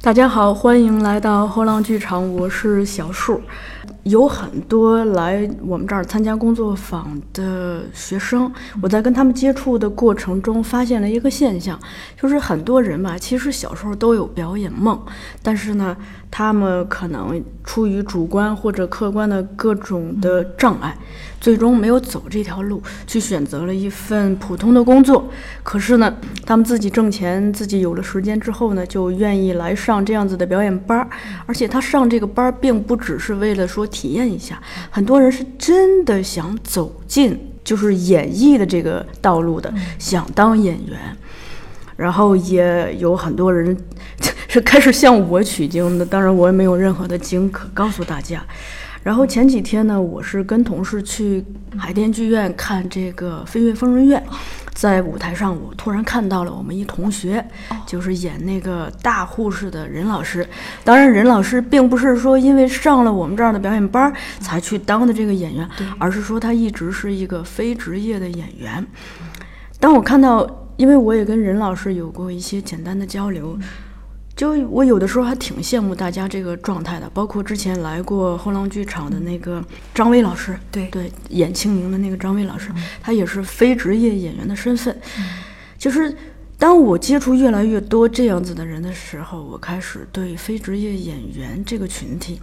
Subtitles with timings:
[0.00, 3.42] 大家好，欢迎来到后浪剧场，我是小树。
[4.04, 11.78] 有很多来我们这儿参加工作坊的学生，我在跟他们接触的过程中，发现了一个现象，
[12.16, 14.98] 就是很多人吧，其实小时候都有表演梦，
[15.42, 15.94] 但是呢，
[16.30, 20.96] 他们可能出于主观或者客观的各种的障碍，
[21.40, 25.28] 最终没有走这条路，去选择了一份普通的工作。
[25.62, 26.14] 可是呢，
[26.44, 31.08] 他们自己挣钱，自己有了时间之后呢，就愿意来上这样子的表演班儿。
[31.46, 40.98] 而且他上这个班儿，并不只是为了说体验一下，很多人是真的想走进就是演艺的这个道路的，想当演员。
[41.96, 43.76] 然后也有很多人
[44.46, 48.40] 是 开始向我取经的，当然我也没有任何的经可告诉大家。
[49.08, 51.42] 然后前几天呢，我是跟同事去
[51.78, 54.22] 海淀剧院看这个《飞跃疯人院》，
[54.74, 57.42] 在舞台上，我突然看到了我们一同学，
[57.86, 60.46] 就是演那个大护士的任老师。
[60.84, 65.66] 当然，任老师并不是说因为上了我们这儿的表演班儿才去当的这个演员，
[65.98, 68.86] 而是说他一直是一个非职业的演员。
[69.80, 73.58] 当我看到，因为我也跟任老师有过一些简单的交流，
[74.38, 80.86] 就我有的时候还挺羡慕大家这个状态的，包括之前来过后浪剧场的那个张威老师，对。
[80.86, 82.70] 对，演清明的那个张威老师，
[83.02, 84.96] 他也是非职业演员的身份，
[85.76, 86.16] 就是。
[86.60, 92.40] 当我接触越来越多这样子的人的时候，我开始对非职业演员这个群体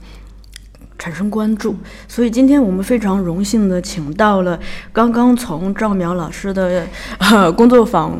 [0.97, 1.75] 产生关注，
[2.07, 4.59] 所以今天我们非常荣幸的请到了
[4.93, 6.87] 刚刚从赵淼老师的
[7.19, 8.17] 呃工作坊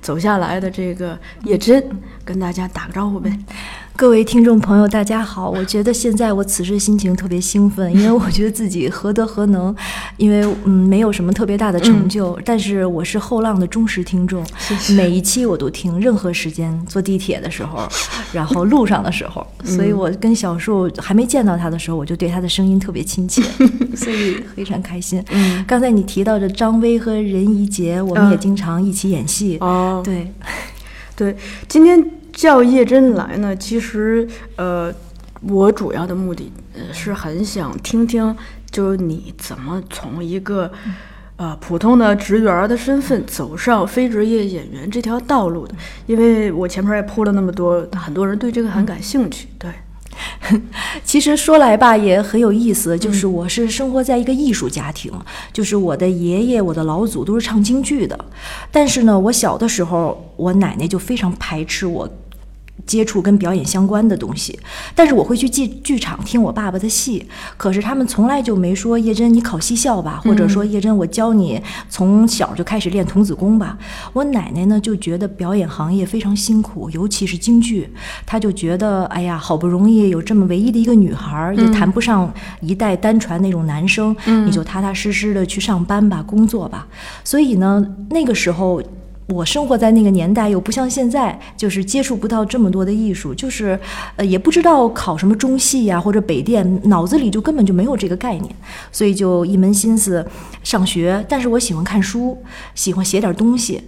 [0.00, 1.82] 走下来的这个叶真，
[2.24, 3.30] 跟大家打个招呼呗。
[3.96, 5.48] 各位听众朋友，大家好！
[5.48, 9.74] 我觉得现在我此时心情特别兴奋，因为 我觉得自己何德何能，
[10.18, 14.44] 因为嗯没有什么特别大的成就，但是我是后浪的忠实听众，
[14.94, 17.88] 每一期我都听，任何时间坐地铁的时候，
[18.34, 23.42] 然后路上的时候，所以我跟小树还没见到他的时候，我就对他的声音特别亲切，
[23.96, 25.24] 所以非常开心。
[25.30, 30.30] 嗯刚才你提到的张威和任怡杰，我们也嗯经常一起演戏，哦，对。
[31.18, 31.34] 对，
[31.66, 31.98] 今天
[32.36, 34.92] 叫叶真来呢，其实呃，
[35.40, 38.36] 我主要的目的呃是很想听听，
[38.70, 40.70] 就是你怎么从一个
[41.36, 45.74] 呃普通的职员儿的身份走上非职业演员这条道路的，
[46.06, 49.70] 因为我前面也铺了那么多，很多人对这个很感兴趣，对。
[51.04, 52.98] 其实说来吧，也很有意思。
[52.98, 55.12] 就是我是生活在一个艺术家庭，
[55.52, 58.18] 就是我的爷爷、我的老祖都是唱京剧的。
[58.70, 62.08] 但是呢，我小的时候，我奶奶就非常排斥我。
[62.86, 64.58] 接触跟表演相关的东西，
[64.94, 67.26] 但是我会去剧剧场听我爸爸的戏。
[67.56, 73.76] 可是他们从来就没说叶真你考戏校吧，或者说叶真我教你从小就开始练童子功吧。
[74.12, 77.88] 我奶奶呢就觉得表演行业非常辛苦，尤其是京剧，
[78.24, 86.86] 她就觉得哎呀，好不容易有这么唯一的一个女孩儿，也谈不上一代单传那种男生，你就踏踏实实的去上班吧，工作吧。
[87.24, 88.82] 所以呢，那个时候。
[89.28, 93.78] 我生活在那个年代，又不像现在，就是接触不到这么多的艺术，就是，
[94.14, 98.54] 呃，也不知道考什么中戏呀、或者北电，脑子里就根本就没有这个概念，
[98.92, 100.24] 所以就一门心思
[100.62, 101.24] 上学。
[101.28, 102.40] 但是我喜欢看书，
[102.76, 103.82] 喜欢写点东西，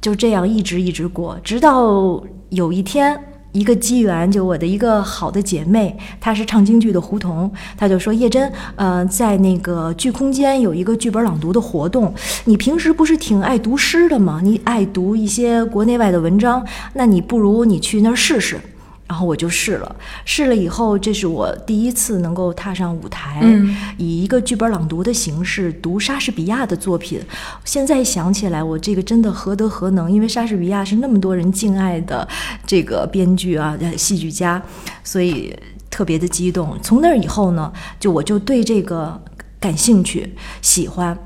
[0.00, 3.18] 就这样一直一直过，直到有一天。
[3.56, 12.12] 一个机缘，就我的一个好的姐妹，她是唱京剧的胡同，她就说：“叶真，呃，在那个剧空间有一个剧本朗读的活动，
[12.44, 14.40] 你平时不是挺爱读诗的吗？
[14.44, 16.62] 你爱读一些国内外的文章，
[16.92, 18.60] 那你不如你去那儿试试。”
[19.08, 27.20] 然后我就试了，试了以后，这是我第一次能够踏上舞台，嗯以一个剧本朗读的形式读莎士比亚的作品。
[27.64, 30.10] 现在想起来，我这个真的何德何能？
[30.10, 32.26] 因为莎士比亚是那么多人敬爱的
[32.66, 34.60] 这个编剧啊、呃戏剧家，
[35.04, 35.56] 所以
[35.88, 36.76] 特别的激动。
[36.82, 39.22] 从那儿以后呢，就我就对这个
[39.60, 41.16] 感兴趣，喜欢。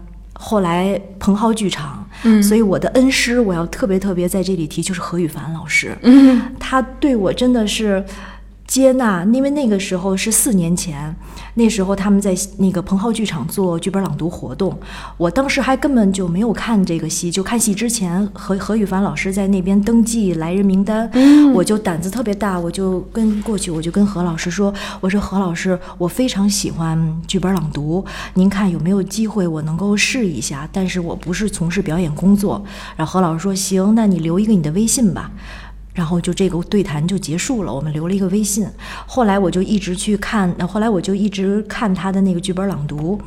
[0.43, 5.95] 后来蓬蒿剧场，嗯所以我的恩师我要特别特别在这里提，就是何羽凡老师。
[6.03, 8.03] 嗯他对我真的是
[8.70, 11.12] 接纳，因为那个时候是四年前，
[11.55, 14.78] 那时候他们在那个蓬浩剧场做剧本朗读活动，
[15.17, 21.11] 我当时还根本就没有看这个戏，就看戏之前何何雨凡老师在那边登记来人名单，
[21.52, 30.69] 我就胆子特别大，我就跟过去，我就跟何老师说，我说何老师，我非常喜欢剧本朗读，您看有没有机会我能够试一下？
[30.70, 32.64] 但是我不是从事表演工作。
[32.94, 35.32] 然后何老师说行，那你留一个你的微信吧。
[36.00, 38.67] 然后就这个对谈就结束了，我们留了一个微信。
[39.06, 43.20] 后来我就一直去看，后来我就一直看他的那个剧本朗读。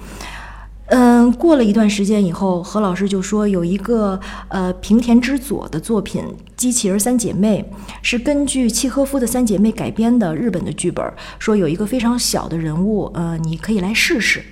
[0.87, 6.23] 嗯，过了一段时间以后，何老师就说有一个呃平田之佐的作品
[6.57, 7.63] 《机器人三姐妹》，
[8.01, 11.05] 是根据契诃夫的三姐妹改编的日本的剧本，
[11.37, 14.43] 说有一个非常小的人物，呃，你可以来试试。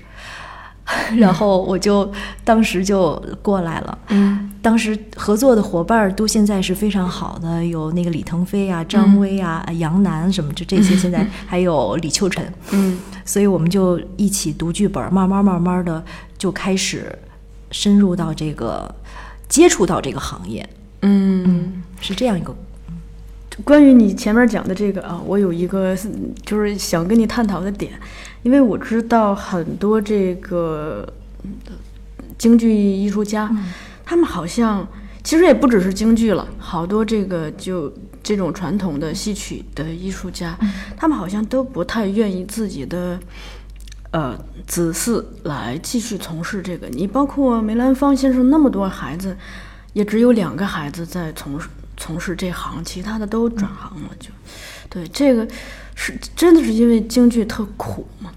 [1.18, 2.12] 然后我就
[2.44, 3.98] 当时就过来了。
[4.10, 12.46] 嗯，当时合作的伙伴都现在是非常好的，有那个李腾飞啊、张威啊、杨楠什么，就这些现在 还有李秋晨。
[12.72, 16.04] 嗯， 所以我们就一起读剧本，慢慢慢慢的
[16.38, 17.18] 就开始
[17.72, 18.94] 深入到这个
[19.48, 20.68] 接触到这个行业。
[21.02, 22.56] 嗯，是这样一个。
[23.66, 25.96] 关于你前面讲的这个啊，我有一个
[26.44, 27.92] 就是想跟你探讨的点，
[28.44, 31.08] 因为我知道很多这个
[32.38, 33.50] 京剧艺术家，
[34.06, 34.88] 他们好像
[35.24, 37.94] 其实也不只是京剧了，好多这个就
[38.24, 40.58] 这种传统的戏曲的艺术家，
[40.98, 43.20] 他们好像都不太愿意自己的
[44.12, 46.88] 呃子嗣来继续从事这个。
[46.88, 49.38] 你包括梅兰芳先生那么多孩子，
[49.94, 51.68] 也只有两个孩子在从事。
[51.98, 54.32] 从事这行，其他的都转行了，就，
[54.90, 55.48] 对这个
[55.96, 58.32] 是真的是因为京剧特苦吗？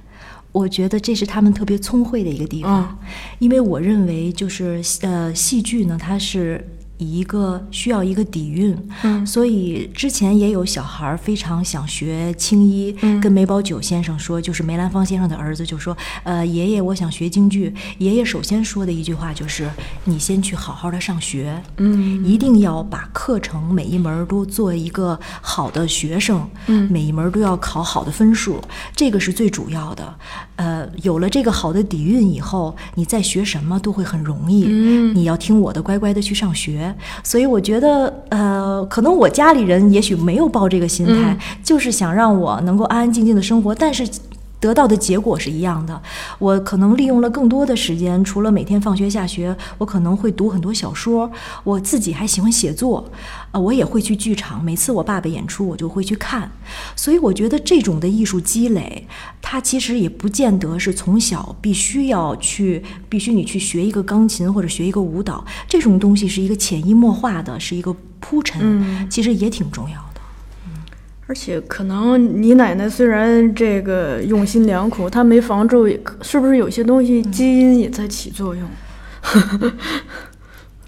[0.52, 2.98] 我觉得这是他们特别聪慧的一个地方，
[3.38, 6.68] 因为我认为就是呃戏剧呢，它是。
[6.96, 17.74] 一个需要一个底蕴，嗯，所以之前也有小孩非常想学青衣，跟梅葆玖先生说，就是梅兰芳先生的儿子就说，呃，爷爷，我想学京剧。
[17.98, 19.68] 爷爷首先说的一句话就是，
[20.04, 28.60] 你先去好好的上学，嗯，一定要把课程每一门都做一个好的学生，嗯，每一门都要考好的分数，
[28.94, 30.14] 这个是最主要的。
[30.56, 34.64] 呃，有了这个好的底蕴以后，你再学什么都会很容易。
[34.68, 36.83] 嗯，你要听我的，乖乖的去上学。
[37.22, 44.04] 所以我觉得，呃，可能我家里人也许没有抱这个心态，就是想让我能够安安静静的生活，但是。
[44.64, 46.00] 得到的结果是一样的。
[46.38, 51.30] 我可能利用了更多的时间，除了每天放学下学，我可能会读很多小说。
[51.64, 53.06] 我自己还喜欢写作，
[53.50, 54.64] 啊，我也会去剧场。
[54.64, 56.50] 每次我爸爸演出，我就会去看。
[56.96, 59.06] 所以我觉得这种的艺术积累，
[59.42, 65.44] 它其实也不见得是从小必须要去，必须你去学一个钢琴或者学一个舞蹈。
[65.68, 70.13] 这种东西是一个潜移默化的，是一个铺陈，其实也挺重要的。
[71.26, 75.88] 而且可能你奶奶虽然这个用心良苦，她没防住，
[76.22, 78.68] 是不是有些东西基因也在起作用？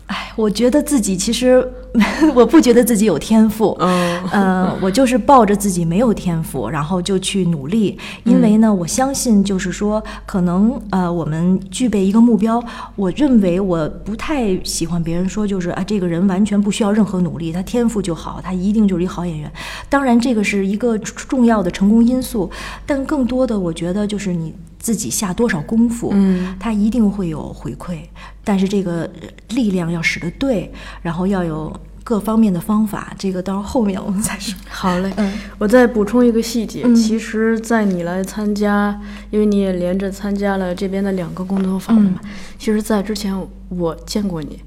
[0.07, 1.67] 哎，我觉得自己其实。
[2.35, 7.99] 我不觉得自己有天赋，嗯， 我就是抱着自己没有天赋，然后就去努力。
[8.25, 12.63] 因为呢，我相信就是说，可能呃，我们具备一个目标。
[12.95, 19.51] 我认为我不太喜欢别人说，就是啊，这个人完全不需要任何努力，他天赋就好，他一定就是一好演员。
[19.89, 22.51] 当然，这个是一个重要的成功因素，
[22.85, 27.99] 但更多的，我觉得就是你自己下多少功夫，嗯，他一定会有回馈。
[28.47, 29.11] 但是这个
[29.51, 30.73] 力量要使得对，
[31.03, 31.79] 然后要有。
[32.07, 34.55] 各方面的方法，这个到后面我们再说。
[34.71, 36.85] 好嘞，嗯，我再补充一个细节。
[36.95, 38.97] 其实，在你来参加，
[39.29, 42.21] 因为你也连着参加了这边的两个工作坊嘛。
[42.61, 43.37] 其实，在之前
[43.71, 44.63] 我见过你，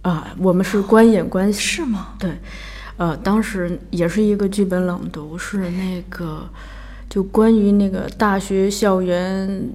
[0.00, 1.60] 啊，我们是观演关系。
[1.60, 2.14] 是吗？
[2.18, 2.38] 对，
[2.96, 6.48] 呃，当时也是一个剧本朗读，是那个
[7.10, 9.68] 就关于那个大学校园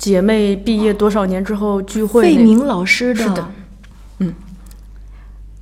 [0.00, 2.22] 姐妹毕业多少年之后聚会。
[2.22, 3.22] 费明老师的。
[3.22, 3.52] 是的，
[4.18, 4.34] 嗯。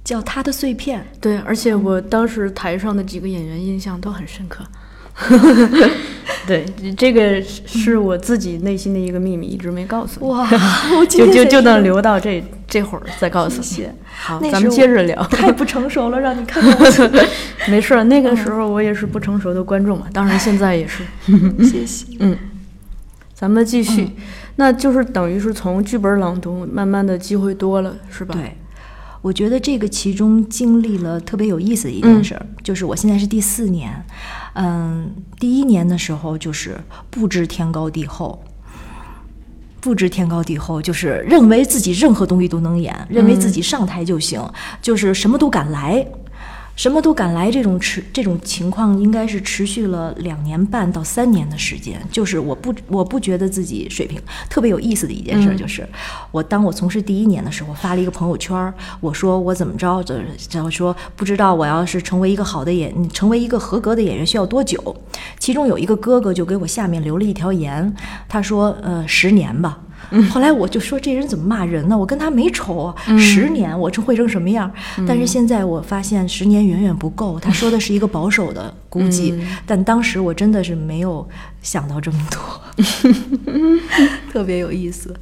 [0.05, 4.65] 叫他的碎片，对，而且我当时台上的几个演员印象都很深刻。
[6.47, 6.65] 对，
[6.97, 10.27] 这个是我自己内心的一个秘密，一直没告诉你。
[10.27, 10.49] 哇，
[11.11, 13.87] 就就就能留到这这会儿再告诉你。
[14.17, 15.23] 好，咱们接着聊。
[15.25, 17.29] 太不成熟了，让你看看。
[17.69, 21.03] 没事，那个时候我也是不成熟的观众嘛，当然现在也是。
[21.63, 22.07] 谢谢。
[22.21, 22.35] 嗯，
[23.39, 24.11] 咱们继续，
[24.57, 28.35] 那就是等于是从剧本朗读，慢慢的机会多了，是吧？
[28.35, 28.57] 对。
[29.23, 34.05] 我觉得这个其中经历了特别有意思的一件事儿，就是我现在是第四年，
[34.55, 36.77] 嗯，第一年的时候就是
[37.11, 38.43] 不知天高地厚，
[39.81, 44.43] 不知天高地厚，就是认为自己任何东西都能演，认为自己上台就行，
[44.83, 46.05] 就是什么都敢来。
[46.79, 52.01] 什么都敢来，这种持这种情况应该是持续了两年半到三年的时间。
[52.09, 55.85] 就是我不我不觉得自己水平特别有意思的一件事，就是、
[56.31, 64.97] 我当我从事第一年的时候，发了一个朋友圈儿，我说我怎么着，这然后说不知道我要是成为一个好的演，成为一个合格的演员需要多久？
[65.41, 67.93] 其中有一个哥哥就给我下面留了一条言，
[68.29, 69.81] 他说呃十年吧。
[70.31, 71.97] 后来我就说这人怎么骂人呢？
[71.97, 74.71] 我跟他没仇啊，十年我这会成什么样？
[75.07, 77.39] 但是现在我发现十年远远不够。
[77.39, 81.29] 他说的是一个保守的估计，但当时我真的是没有
[81.63, 82.85] 想到这么多，
[84.33, 85.15] 特别有意思。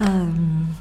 [0.00, 0.74] 嗯，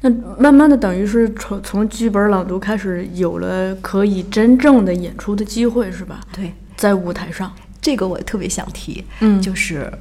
[0.00, 6.20] 那慢慢的等于是从从剧本朗读开始，有了可以真正的演出的机会，是吧？
[6.32, 9.92] 对，在舞台上，这个我特别想提，嗯就是，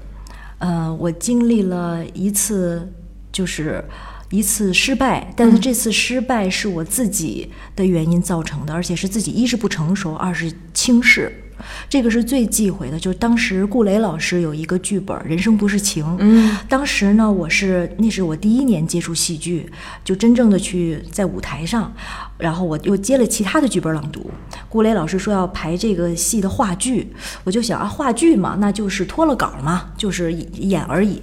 [0.61, 2.87] 呃，我经历了一次，
[3.31, 3.83] 就是
[4.29, 11.50] 一次失败，但是这次失败是我自己的原因造成的，而且是自己一是不成熟，二是轻视。
[11.89, 19.69] 这个是最忌讳的，就是当时顾雷老师有一个剧本《人生不是情》，嗯，当时呢，我是那是我第一年接触戏剧，
[20.03, 21.93] 就真正的去在舞台上，
[22.37, 24.29] 然后我又接了其他的剧本朗读。
[24.69, 27.11] 顾雷老师说要排这个戏的话剧，
[27.43, 31.21] 我就想啊，话剧嘛，那就是脱了稿嘛，就是演而已。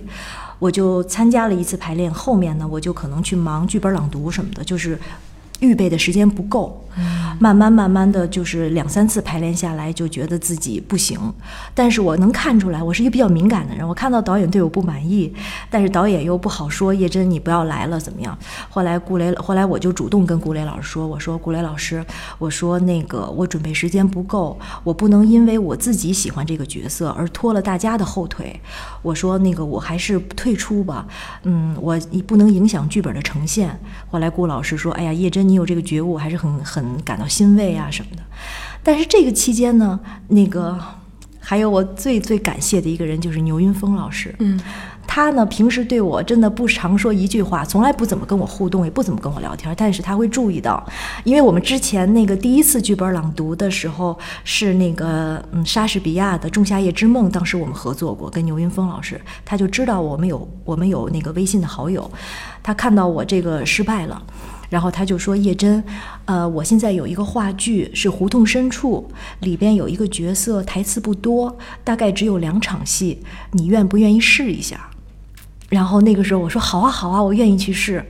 [0.58, 4.98] 我就参加了一次排练，后面呢，我就可能去忙剧本朗读什么的，就是
[5.60, 6.87] 预备的时间不够。
[7.38, 11.18] 慢慢慢慢的就是两三次排练下来，就觉得自己不行。
[11.74, 13.86] 但是我能看出来，我是一个比较敏感的人。
[13.86, 15.32] 我看到导演对我不满意，
[15.70, 18.36] 但是导演又不好说叶真你不要来了怎么样？
[18.68, 22.04] 后来顾雷，后来我就主动跟顾雷老师说，我说顾雷老师，
[22.38, 28.58] 我说那个我准备时间不够，我不能因为我自己喜欢这个角色而拖了大家的后腿。
[29.02, 31.06] 我说那个我还是退出吧，
[31.42, 33.78] 嗯，我不能影响剧本的呈现。
[34.10, 38.22] 后来顾老师说，哎呀，叶真你有这个觉悟，还是很很感到欣慰啊什么的。
[38.82, 40.78] 但是这个期间呢，那个
[41.40, 44.58] 还有我最最感谢的一个人就是牛云峰老师，嗯，
[45.06, 50.82] 他呢平时对我真的不常说一句话，从来不怎么跟我互动，也不怎么跟我聊天，但是他会注意到，
[51.24, 62.10] 因为我们之前那个第一次剧本朗读的时候是那个嗯莎士比亚的《仲夏夜之梦》，当时我们合作过，跟牛云峰老师，他就知道我们有我们有那个微信的好友，
[62.62, 64.22] 他看到我这个失败了。
[64.68, 65.82] 然后他就说：“叶真，
[66.26, 69.08] 呃，我现在有一个话剧是《胡同深处》，
[69.44, 73.18] 里边有一个角色台词不多，大概只有两场戏，
[73.52, 74.88] 你愿不愿意试一下？”
[75.70, 78.04] 然后那个时候我说：“好啊，好啊，我愿意去试。”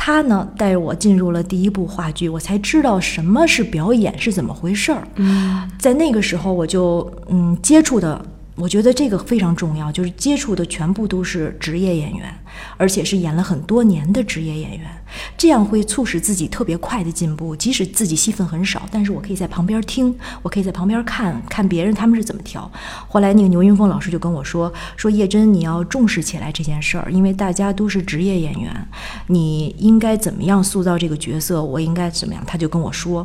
[0.00, 5.06] 他呢带我进入了第一部话剧，我才知道什么是表演是怎么回事儿。
[5.16, 8.24] 嗯，在那个时候我就嗯接触的，
[8.58, 12.34] 我觉得这个非常重要，就是接触的全部都是职业演员，
[12.76, 14.90] 而且是演了很多年的职业演员，
[15.36, 17.54] 这样会促使自己特别快的进步。
[17.54, 20.12] 即使自己戏份很少，但是我可以在旁边听，
[20.42, 22.68] 我可以在旁边看看别人他们是怎么调。
[23.06, 28.88] 后来那个牛云峰老师就跟我说，说叶真你要重视起来这件事儿，因为大家都是职业演员，
[29.28, 32.42] 你应该怎么样塑造这个角色，我应该怎么样。
[32.44, 33.24] 他就跟我说，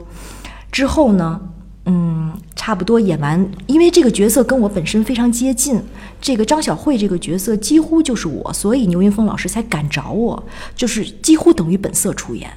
[0.71, 1.41] 之后呢。
[1.85, 5.81] 嗯，差不多演完，因为这个角色跟我本身非常接近，
[6.21, 10.41] 这个张小慧这个角色几乎就是我，所以牛云峰老师才敢找我，
[10.75, 12.49] 就是几乎等于本色出演。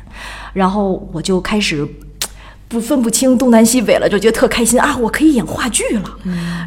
[0.52, 1.84] 然后我就开始
[2.68, 6.18] 不分不清东南西北了，就觉得特开心啊，我可以演话剧了。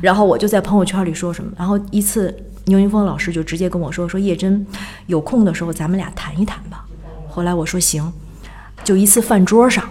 [0.02, 4.68] 然后我就在朋友圈里说什么，然后一次牛云峰老师就直接跟我说说叶真，
[5.08, 6.84] 有空的时候咱们俩谈一谈吧。
[7.30, 8.12] 后来我说行，
[8.84, 9.90] 就一次饭桌上，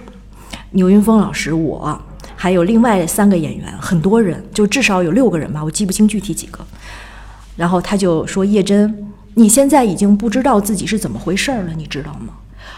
[0.73, 1.99] 牛云峰老师我。
[2.41, 6.65] 还有另外三个演员，很多人，就至少有六个人吧，我记不清具体几个。
[7.57, 12.35] 然后他就说：“叶真，你现在已经不知道自己是怎么回事了，你知道吗？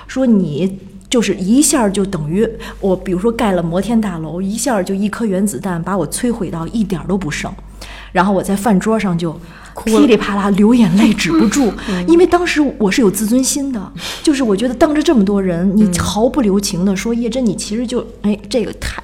[0.06, 0.78] 说你
[1.10, 2.48] 就是一下就等于
[2.80, 7.52] 我，比如说盖了摩天大楼，一下就一颗原子弹把我摧毁到一点都不剩。
[8.12, 9.38] 然后我在饭桌上就
[9.84, 11.70] 噼里啪啦流眼泪止不住，
[12.08, 19.02] 因为当时我是有自尊心的，就是我觉得当着这么多人，你毫不留情的说叶真，你其实就哎这个太。”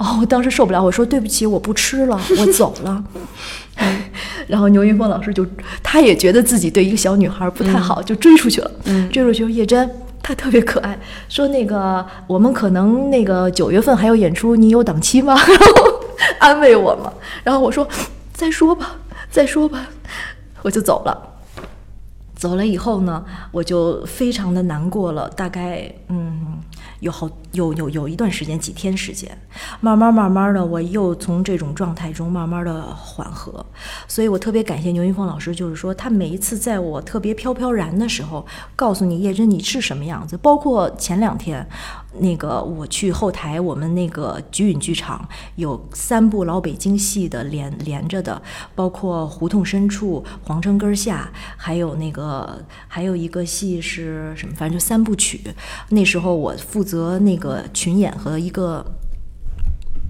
[0.00, 3.04] 哦，我当时受不了，我说对不起，我不吃了，我走了。
[3.76, 4.02] 嗯，
[4.48, 5.46] 然后牛云峰老师就，
[5.82, 8.70] 他也觉得自己对一个小女孩不太好，就追出去了。
[8.84, 9.90] 嗯追出去，叶真
[10.22, 15.36] 她特别可爱，说那个我们可能那个九月份还有演出，你有档期吗？
[15.46, 16.00] 然后
[16.38, 17.12] 安慰我嘛。
[17.44, 17.86] 然后我说
[18.32, 18.96] 再说吧，
[19.30, 19.86] 再说吧，
[20.62, 21.26] 我就走了。
[22.34, 26.58] 走了以后呢，我就非常的难过了，大概嗯。
[27.00, 29.30] 有好有有有一段时间，几天时间，
[29.80, 33.64] 慢慢慢慢的，我又从这种状态中慢慢的缓和，
[34.06, 41.66] 所以我特别感谢牛云峰老师，就是说他每一次在我特别飘飘然的时候，告诉你叶真你是什么样子，包括前两天，
[42.18, 45.26] 那个我去后台，我们那个菊允剧场
[45.56, 48.40] 有三部老北京戏的连连着的，
[48.74, 54.54] 包括胡同深处、皇城根下，还有那个还有一个戏是什么？
[54.56, 55.40] 反正就三部曲。
[55.90, 58.84] 那时候我负责那个群演和一个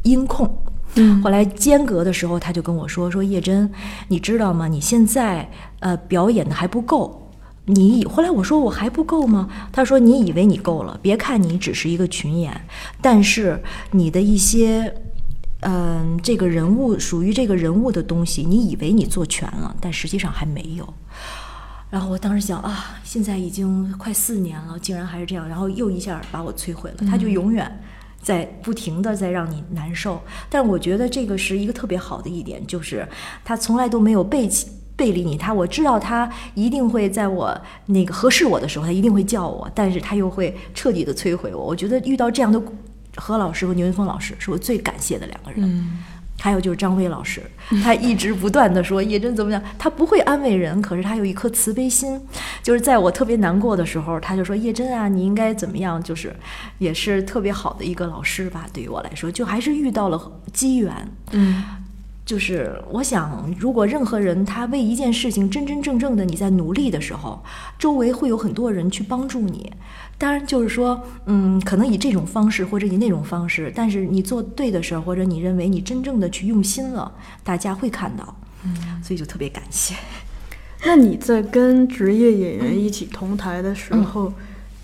[0.02, 0.49] 音控。
[0.95, 3.71] 嗯后来间隔的时候，他就跟我说：“说叶真，
[4.09, 4.66] 你知道吗？
[4.66, 7.30] 你现在呃表演的还不够。
[7.66, 9.49] 你以后来我说我还不够吗？
[9.71, 12.61] 他说你以为你够了，别看你只是一个群演，
[13.00, 14.95] 但是你的一些。”
[15.62, 20.95] 嗯，这个人物属于这个人物的东西，你以为你做全了，但实际上还没有。
[21.90, 27.07] 然后我当时想啊，现在已经快四年了，竟然还是这样，然后又一下把我摧毁了。
[27.07, 27.71] 他就永远
[28.23, 30.21] 在不停的在让你难受。
[30.49, 33.07] 但我觉得这个是一个特别好的一点，就是
[33.45, 34.69] 他从来都没有背弃。
[34.97, 41.65] 背离你，他我知道他一定会在我那个合适我的时候，他一定会叫我，但是他又会彻底的摧毁我。
[41.65, 42.62] 我觉得遇到这样的
[43.17, 45.99] 何老师和牛云峰老师是我最感谢的两个人。
[46.41, 47.43] 还有就是张威老师，
[47.85, 52.21] 他一直不断的说叶真怎么样，他不会安慰人，可是他有一颗慈悲心，
[52.63, 56.35] 就是在我特别难过的时候，他就说叶真啊，你应该怎么样，就是
[56.79, 60.93] 也是特别好的一个老师吧，对于我来说，就还是遇到了机缘，
[61.33, 61.63] 嗯
[62.31, 67.43] 就是我想，如果任何人他为一件事情真真正正的你在努力的时候，
[67.77, 69.73] 周围会有很多人去帮助你。
[70.17, 78.37] 当然，就是说，嗯，可能以这种方式或者以那种方式，但是你做对的事儿，或者你认为你真正的去用心了，大家会看到。
[78.63, 79.97] 嗯，所以就特别感谢。
[80.87, 84.33] 那你在跟职业演员一起同台的时候，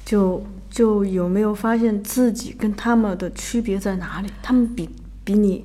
[0.05, 4.29] 就就有没有发现自己跟他们的区别在哪里？
[4.43, 4.91] 他们比
[5.23, 5.65] 比你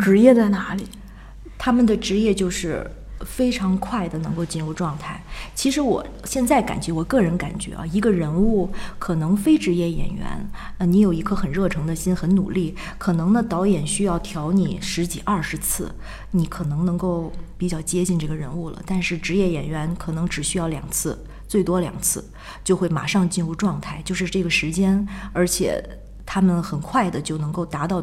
[0.00, 0.84] 职业在哪里？
[1.62, 2.90] 他们的职业就是
[3.26, 5.22] 非常快的能够进入状态。
[5.54, 15.94] 其实我现在感觉，我个人感觉啊，一个人物可能非职业演员，呃，你有一颗很热诚的心，很努力，可能呢导演需要调你十几二十次，
[16.30, 18.80] 你可能能够比较接近这个人物了。
[18.86, 22.24] 但是职业演员可能只需要两次，最多两次
[22.64, 25.78] 就会马上进入状态，就是这个时间，而且
[26.24, 28.02] 他们很快的就能够达到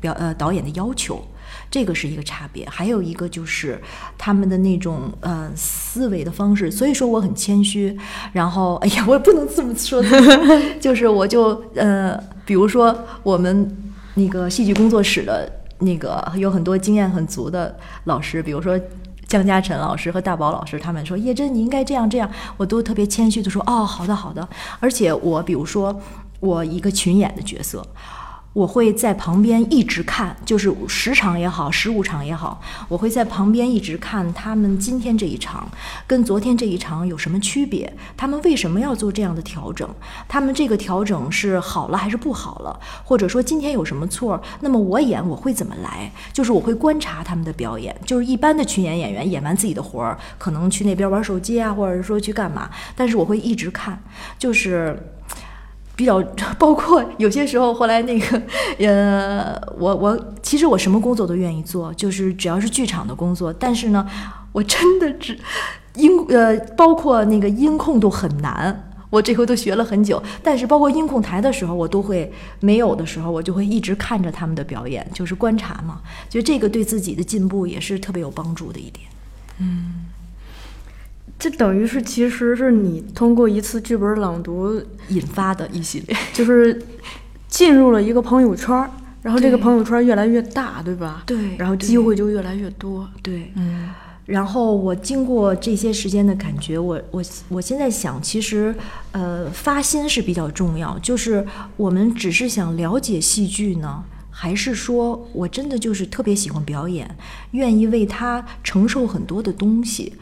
[0.00, 1.24] 表呃导演的要求。
[1.70, 3.80] 这个是一个差别，还有一个就是
[4.16, 7.96] 他们的那种呃思维的方式，所以说我很谦虚，
[8.32, 13.76] 然后哎呀，我也不能这么说自己，就是我就呃，比如说我们
[14.14, 15.50] 那个戏剧工作室的
[15.80, 18.80] 那个有很多经验很足的老师，比如说。
[19.28, 24.48] 江嘉晨老师和大宝老师，他们说叶真你应该这样这样，我都特别谦虚的说哦，好的好的。
[24.78, 26.00] 而且我比如说
[26.38, 27.84] 我一个群演的角色，
[28.56, 35.68] 我会在旁边一直看，就是十场也好，十五场也好，我会在旁边一直看他们今天这一场
[36.06, 39.86] 跟昨天这一场有什么区别，他们为什么要做这样的调整，
[40.26, 54.02] 他们这个调整是好了还是不好了，或者说今天有什么错，那么我演我会怎么来，就是我会观察他们的表演，就是一般的群演演员演完自己的活儿，可能去那边玩手机啊，或者说去干嘛，但是我会一直看，
[54.38, 54.98] 就是。
[55.96, 56.22] 比较
[56.58, 58.42] 包括有些时候，后来那个，
[58.78, 63.50] 呃，我我其实我什么工作都愿意做，就是只要是剧场的工作。
[63.52, 64.06] 但是呢，
[64.52, 65.38] 我真的只
[65.94, 70.22] 音呃，包括那个音控都很难，我这回都学了很久。
[70.42, 72.30] 但是包括音控台的时候，我都会
[72.60, 76.02] 没有的时候，我就会一直看着他们的表演，就是观察嘛。
[76.28, 79.06] 觉得这个对自己的进步也是特别有帮助的一点。
[79.58, 80.04] 嗯
[81.38, 86.82] 这等于是其实是你通过一次剧本朗读，引发的一系列，就是
[87.46, 88.90] 进入了一个朋友圈儿，
[89.22, 91.22] 然后这个朋友圈越来越大，对吧？
[91.26, 93.08] 对然后机会就越来越多。
[93.22, 93.90] 对，嗯
[94.24, 98.74] 然后我经过这些时间的感觉，我我我现在想，其实
[99.12, 101.46] 呃发心是比较重要，就是
[101.76, 107.08] 我们只是想了解戏剧呢，还是说我真的就是特别喜欢表演，
[107.52, 110.14] 愿意为他承受很多的东西。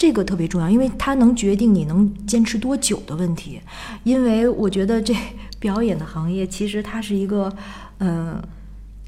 [0.00, 3.60] 这个特别重要，因为它能决定你能坚持多久的问题。
[4.02, 5.14] 因为我觉得这
[5.58, 7.52] 表演的行业其实它是一个，
[7.98, 8.42] 嗯、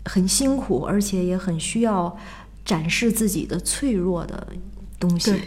[0.04, 2.14] 很辛苦，而且也很需要
[2.62, 4.46] 展示自己的脆弱的
[5.00, 5.40] 东西对。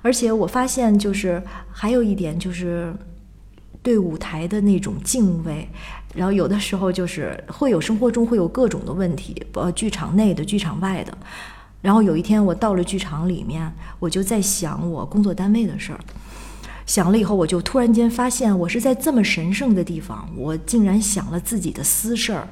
[0.00, 2.94] 而且我发现，就是还有一点就是
[3.82, 5.68] 对舞台的那种敬畏，
[6.14, 11.18] 然后有的时候就是会有生活中会有各种的问题，呃，剧场内的、剧场外的。
[11.80, 16.00] 然后有一天我到了剧场里面，我就在想我工作单位的事儿。
[16.84, 22.48] 想了以后，我就突然间发现，我是在这么神圣的地方，我竟然想了自己的私事儿，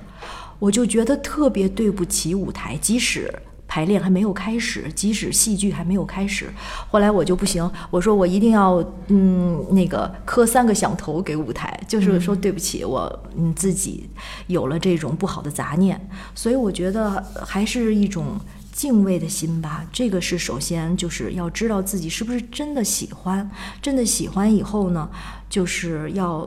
[0.58, 2.76] 我就觉得特别对不起舞台。
[2.76, 3.34] 即使
[3.66, 6.48] 排练还没有开始，即使戏剧还没有开始。
[6.90, 14.08] 后来我就不行，我说我一定要嗯那个磕三个响头给舞台，就是说对不起，我嗯自己
[14.46, 15.98] 有了这种不好的杂念，
[16.34, 18.38] 所以我觉得还是一种。
[18.76, 25.08] 敬畏的心吧，这个是首先就是要知道自己是不是真的喜欢，真的喜欢以后呢，
[25.48, 26.46] 就是要，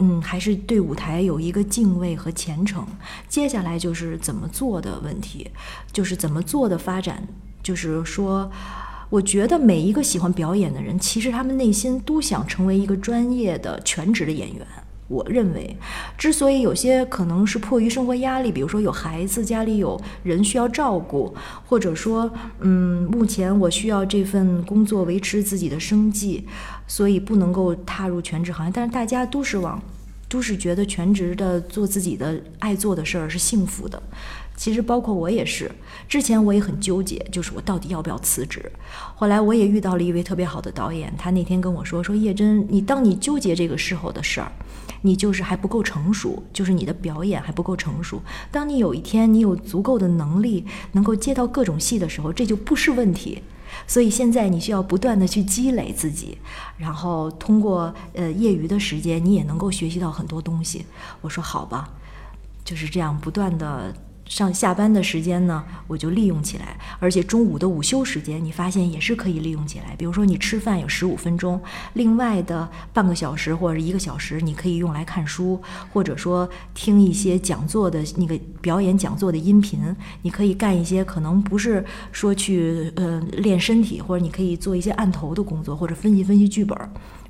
[0.00, 2.84] 嗯，还是对舞台有一个敬畏和虔诚。
[3.28, 5.48] 接下来就是怎么做的问题，
[5.92, 7.22] 就是怎么做的发展，
[7.62, 8.50] 就是说，
[9.08, 14.66] 我觉得每一个喜欢表演的人，其实他们内心都想成为一个专业的全职的演员。
[15.10, 15.76] 我认为，
[16.16, 21.34] 之所以有些可能是迫于生活压力，比如说有孩子，家里有人需要照顾，
[21.66, 26.46] 或者说，嗯，目前我需要这份工作维持自己的生计，
[26.86, 28.72] 所以不能够踏入全职行业。
[28.72, 29.82] 但是大家都是往，
[30.28, 34.00] 都是觉得全职的做自己的爱做的事儿是幸福的。
[34.60, 35.72] 其实包括我也是，
[36.06, 38.70] 之前我也很纠结，就是我到底要不要辞职。
[39.14, 44.52] 后来我也遇到了一位特别好的导演，他那天跟我说：“说叶真，你当你纠结这个时候的事儿。”
[45.00, 48.20] 你就是还不够成熟，就是你的表演还不够成熟。
[48.50, 53.42] 当你有一天你有足够的能力，能够接到各种戏的时候，这就不是问题。
[53.86, 56.36] 所以现在你需要不断的去积累自己，
[56.76, 60.84] 然后通过呃业余的时间，你也能够学习到很多东西。
[61.22, 61.88] 我说好吧，
[62.62, 63.94] 就是这样不断的。
[64.30, 69.96] 上下班的时间呢，我就利用起来，而且中午的午休时间，你发现也是可以利用起来。
[69.98, 71.60] 比如说你吃饭有十五分钟，
[71.94, 75.60] 另外的半个小时或者一个小时，你可以用来看书，
[75.92, 79.80] 或者说听一些讲座的那个表演讲座的音频。
[80.22, 86.78] 你可以干一些可能不是说去呃练身体，或者你可以做一些案头的工作，或者分析分析剧本。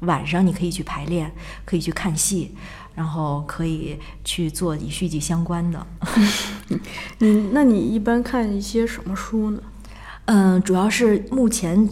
[0.01, 1.31] 晚上你可以去排练，
[1.65, 2.55] 可以去看戏。
[2.94, 5.87] 然后可以去做与续集相关的。
[7.20, 9.61] 嗯，那你一般看一些什么书呢？
[10.26, 11.88] 嗯，主要是目前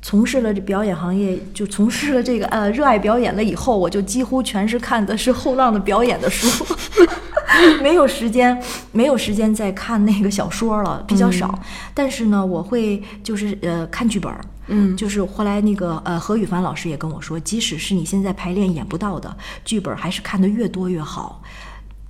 [0.00, 6.64] 从事了这表演行业，就从事了这个呃热爱表演了以后，我就几乎全是看的是后浪的表演的书。
[7.82, 11.52] 没有时间，没有时间再看那个小说了，比较少。
[11.92, 14.32] 但是呢，我会就是呃看剧本，
[14.68, 21.42] 嗯，就是后来那个呃何雨凡老师也跟我说，即使是你现在排练演不到的剧本，还是看的越多越好。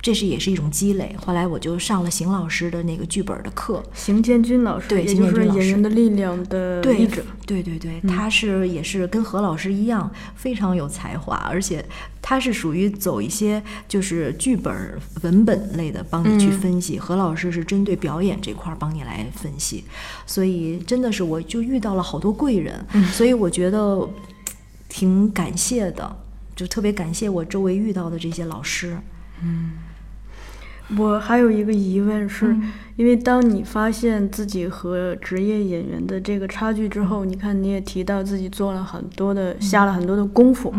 [0.01, 1.13] 这是也是一种积累。
[1.17, 11.83] 后来我就上了邢老师的那个剧本的课，邢建军老师，对，也就是《演员的力量》的译者，对对对，他是也是跟何老师一样非常有才华，而且
[12.21, 16.97] 他是属于走一些就是剧本文本类的，帮你去分析。
[16.97, 19.83] 何老师是针对表演这块帮你来分析，
[20.25, 24.09] 所以真的是我就遇到了好多贵人，所以我觉得
[24.87, 26.15] 挺感谢的，
[26.55, 28.97] 就特别感谢我周围遇到的这些老师，
[29.43, 29.73] 嗯。
[30.97, 32.55] 我还有一个疑问，是
[32.95, 40.73] 因为当你发现自己和职业演员的这个差距之后，你看你也提到自己做了很多的，下了很多的功夫。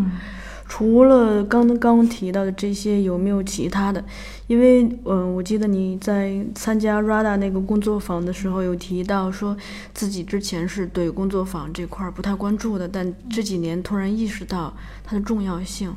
[0.68, 4.04] 除了刚刚提到的这些，有没有其他的？
[4.46, 9.56] 因为嗯，我记得你在参加 RADA 那个工作坊的时候，有提到说
[9.92, 14.72] 自己之前是对工作坊这块不太关注的，但这几年突然意识到
[15.04, 15.92] 它的重要性。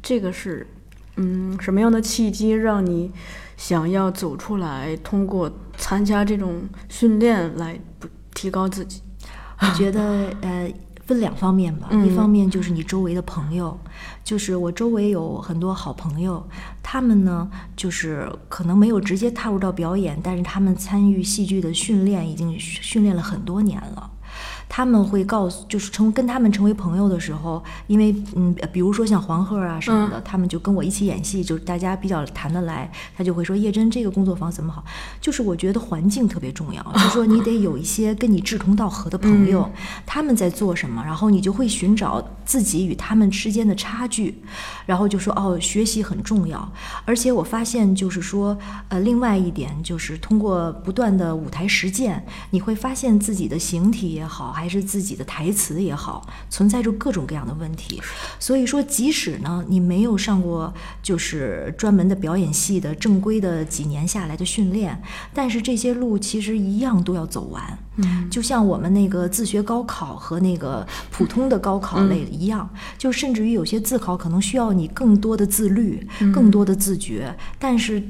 [0.00, 0.66] 这个是
[1.16, 3.10] 嗯什么样的契机让你？
[3.62, 7.78] 想要走出来，通过参加这种训练来
[8.34, 9.00] 提高自己，
[9.60, 10.68] 我觉得呃
[11.06, 11.88] 分两方面吧。
[12.04, 13.78] 一方面就是你周围的朋友，
[14.24, 16.44] 就是我周围有很多好朋友，
[16.82, 24.10] 他们呢就是可能没有直接踏入到表演，但是他们参与戏剧的训练已经训练了很多年了。
[24.74, 34.82] 他们会告诉，就是成跟他们成为朋友的时候，因为嗯，比如说像黄鹤啊什么的，他们就跟我一起演戏，就是大家比较谈得来，他就会说叶真这个工作坊怎么好？
[35.20, 39.70] 就是我觉得环境特别重要，就是说你得有一些跟你志同道合的朋友，
[40.06, 44.42] 他们在做什么，然后你就会寻找自己与他们之间的差距，
[44.86, 46.66] 然后就说哦，学习很重要。
[47.04, 48.56] 而且我发现就是说，
[48.88, 58.00] 呃，另外一点就是通过不断的舞台实践，你会发现自己的形体也好，还还是自己的台词也好，存在着各种各样的问题。
[58.38, 60.72] 所以说，即使呢你没有上过
[61.02, 65.02] 就是专门的表演系的正规的几年下来的训练，
[65.34, 67.76] 但是这些路其实一样都要走完。
[67.96, 78.00] 嗯，就像我们那个自学高考和那个普通的高考类一样，就甚至于有些自考可能需要你更多的自律，更多的自觉，但是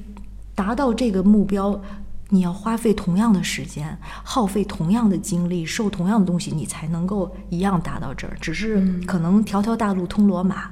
[0.54, 1.82] 达到这个目标。
[2.35, 8.35] 你要花费同样的时间，耗费同样的精力，受同样的东西，你才能够一样达到这儿。
[8.40, 10.71] 只是可能条条大路通罗马，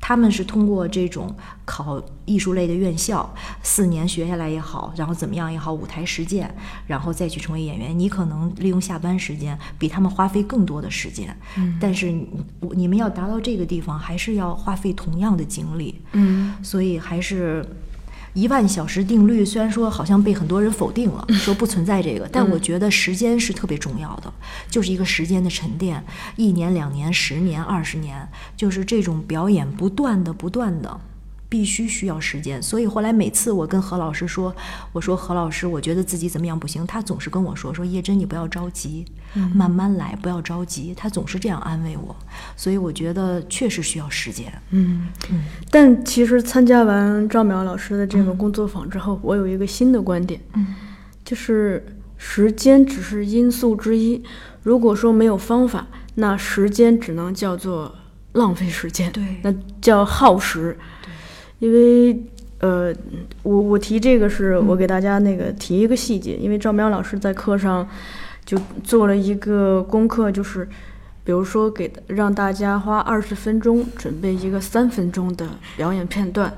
[0.00, 1.32] 他们是通过这种
[1.64, 6.52] 考艺术类的院校，四年学下来也好，然后怎么样也好，舞台实践，
[6.88, 7.96] 然后再去成为演员。
[7.96, 12.28] 你可能利用下班时间比他们花费更多的时间，嗯，但是你
[12.72, 17.64] 你们要达到这个地方，还是要花费同样的精力，嗯，所以还是。
[18.34, 24.32] 一万小时定律虽然说好像被很多人否定了， 说不存在这个，但我觉得时间是特别重要的，
[24.70, 26.02] 就是一个时间的沉淀，
[26.36, 31.00] 一年、两年、十年、二十年，就是这种表演不断的、不断的。
[31.52, 34.56] 必须需要时间，所以后来每次我跟何老师说，
[34.90, 39.04] 我说何老师，我觉得自己怎么样不行，他总是跟我说说叶真你不要着急，
[39.52, 42.16] 慢慢来，不要着急，他总是这样安慰我，
[42.56, 44.50] 所以我觉得确实需要时间。
[44.70, 45.44] 嗯嗯。
[45.70, 50.68] 但其实参加完赵淼老师的这个工作坊之后，我有一个新的观点，嗯，
[51.22, 51.84] 就是
[52.16, 54.24] 时间只是因素之一，
[54.62, 57.94] 如果说没有方法，那时间只能叫做
[58.32, 60.78] 浪费时间，对，那叫耗时。
[61.62, 62.20] 因为，
[62.58, 62.92] 呃，
[63.44, 67.88] 我我提这个是我给大家那个提一个细节，因为赵淼老师在课上
[68.44, 70.68] 就做了一个功课，就是
[71.22, 76.52] 比如说给让大家花二十分钟准备一个三分钟的表演片段，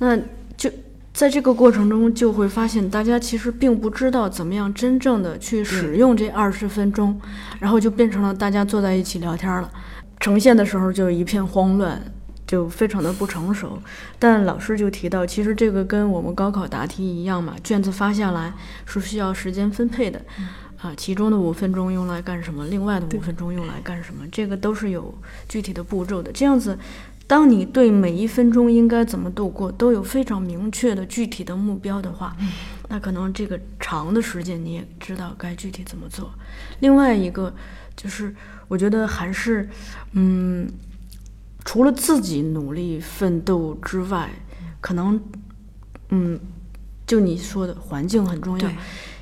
[0.00, 0.14] 那
[0.54, 0.70] 就
[1.14, 7.18] 在这个过程中就会发现，大家其实并不知道怎么样真正的去使用这二十分钟，
[7.58, 9.72] 然后就变成了大家坐在一起聊天了，
[10.20, 12.02] 呈现的时候就一片慌乱。
[12.48, 13.78] 就非常的不成熟，
[14.18, 18.54] 但老师就提到，其实这个跟我们高考答题一样嘛，卷子发下来
[18.86, 20.24] 是需要时间分配的，
[20.78, 25.14] 啊，其中的五分钟用来干什么，另外的五分钟用来干什么，这个都是有
[25.46, 26.32] 具体的步骤的。
[26.32, 26.78] 这样子，
[27.26, 32.34] 当你对每一分钟应该怎么度过都有非常明确的具体的目标的话，
[32.88, 36.32] 那可能这个长的时间你也知道该具体怎么做。
[36.80, 37.54] 另外一个
[37.94, 38.34] 就是，
[38.68, 39.68] 我觉得还是，
[40.12, 40.66] 嗯。
[41.68, 44.30] 除了自己努力奋斗之外，
[44.80, 45.20] 可能，
[46.08, 46.40] 嗯，
[47.06, 48.70] 就你说的环境很重要。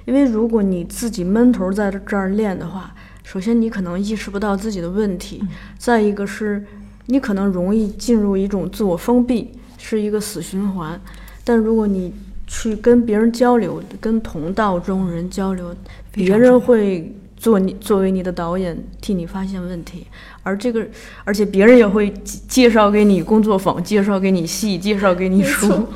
[0.05, 5.43] 因为如果你自己闷头在这儿练的话，首先你可能意识不到自己的问题，
[5.77, 6.65] 再一个是
[7.07, 11.01] 你可能容易进入一种自我封闭，是一个死循环。
[11.43, 12.15] 但如果你
[12.47, 15.75] 去跟别人交流，跟同道中人交流，
[16.13, 17.13] 别人会。
[17.39, 20.07] 做你作为你的导演，替你发现问题，
[20.47, 20.87] 而这个，
[21.25, 22.09] 而且别人也会
[22.47, 25.89] 介绍给你工作坊，介绍给你戏，介绍给你书，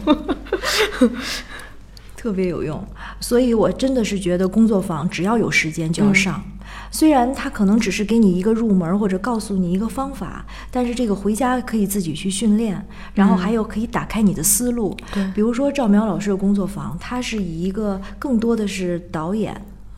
[2.16, 2.84] 特别有用。
[3.20, 6.42] 所以我真的是觉得工作坊只要有时间就要上，
[6.90, 12.84] 虽然他可能只是给你一个入门或者告诉你一个方法，但是这个回家可以自己去训练，
[13.14, 14.96] 然后还有可以打开你的思路。
[15.14, 19.54] 对，比如说赵苗老师的工作坊，他是以一个更多的是导演。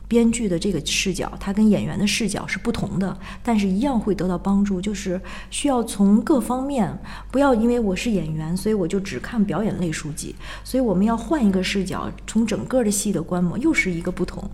[0.07, 4.79] 编剧的这个视角，他跟演员的视角是不同的，但是一样会得到帮助。
[4.79, 6.95] 就是需要从各方面，
[7.31, 10.35] 不要因为我是演员，所以我就只看表演类书籍。
[10.63, 14.47] 所以我们要换一个视角，从整个的戏的观摩，又是一个不同，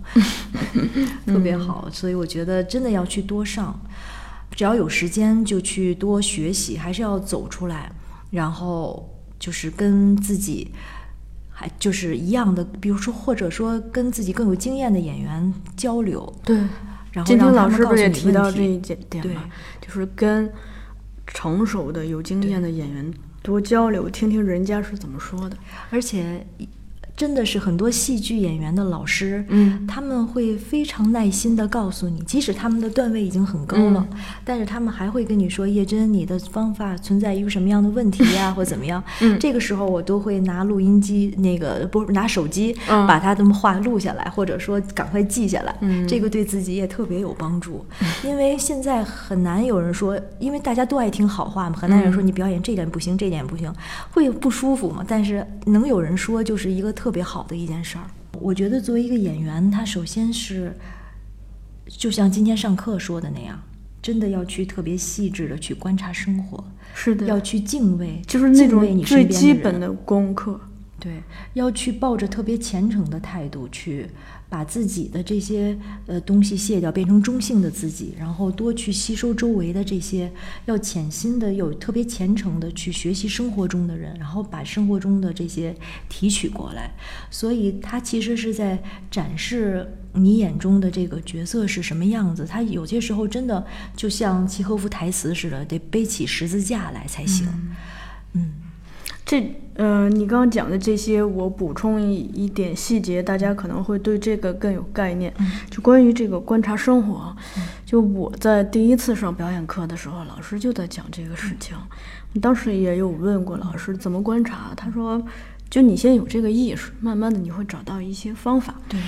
[1.26, 1.88] 特别好。
[1.90, 3.78] 所以我觉得真的要去多上，
[4.52, 7.92] 只要有时间就去多学习，还是要走出来，
[8.30, 10.72] 然后就是跟自己。
[11.60, 16.56] 还就是一样的，比如说，或者说跟自己更有经验的演员交流，对。
[17.12, 19.44] 然后今天老师不是也提到这一点点吗？
[19.78, 20.50] 就是跟
[21.26, 25.56] 成熟的、有经验的演员多交流，听听人家是怎么说的，
[25.90, 26.46] 而且。
[27.20, 34.08] 真的是很多戏剧演员的老师，嗯，他们会非常耐心的告诉你，即使他们的段位已经很高了，
[34.42, 45.76] 但是他们还会跟你说：“叶真，你的方法存在一个什么样的问题呀， 或怎么样？”嗯，这个时候我都会拿录音机，那个不是拿手机，把他的话录下来，或者说赶快记下来。
[45.82, 47.84] 嗯，这个对自己也特别有帮助，
[48.24, 53.70] 因为现在很难有人说，因为大家都爱听好话嘛，很难有人说你表演这点不行，这点不行，
[54.10, 55.04] 会不舒服嘛。
[55.06, 57.09] 但是能有人说，就是一个特。
[57.10, 58.04] 特别好的一件事儿，
[58.38, 60.72] 我觉得作为一个演员，他首先是，
[61.88, 63.60] 就像今天上课说的那样，
[64.00, 66.62] 真的要去特别细致的去观察生活，
[66.94, 70.60] 是的，要去敬畏，就是那种最基本的功课，
[71.00, 71.20] 对，
[71.54, 74.08] 要去抱着特别虔诚的态度去。
[74.50, 80.30] 把自己的这些呃东西卸掉，变成中性的自己，然后多去吸收周围的这些，
[80.66, 85.74] 要潜心的、有特别虔诚的去学习生活中的人，然后把生活中的这些
[86.08, 86.92] 提取过来。
[87.30, 92.44] 所以，他其实是在展示你眼中的这个角色是什么样子。
[92.44, 97.46] 他有些时候真的就像契诃夫台词似的，得背起十字架来才行。
[98.32, 98.52] 嗯，
[99.24, 99.54] 这。
[99.74, 105.32] 呃，你刚刚讲的这些，我补充一一点细节，大家可能会对这个更有概念。
[105.70, 107.34] 就关于这个观察生活，
[107.86, 111.74] 就我在第一次上表演课的时候，老师就在讲这个事情。
[112.42, 115.22] 当时也有问过老师怎么观察，他说，
[115.70, 118.74] 就你先有这个意识，慢慢的你会找到一些方法。
[118.86, 119.00] 对。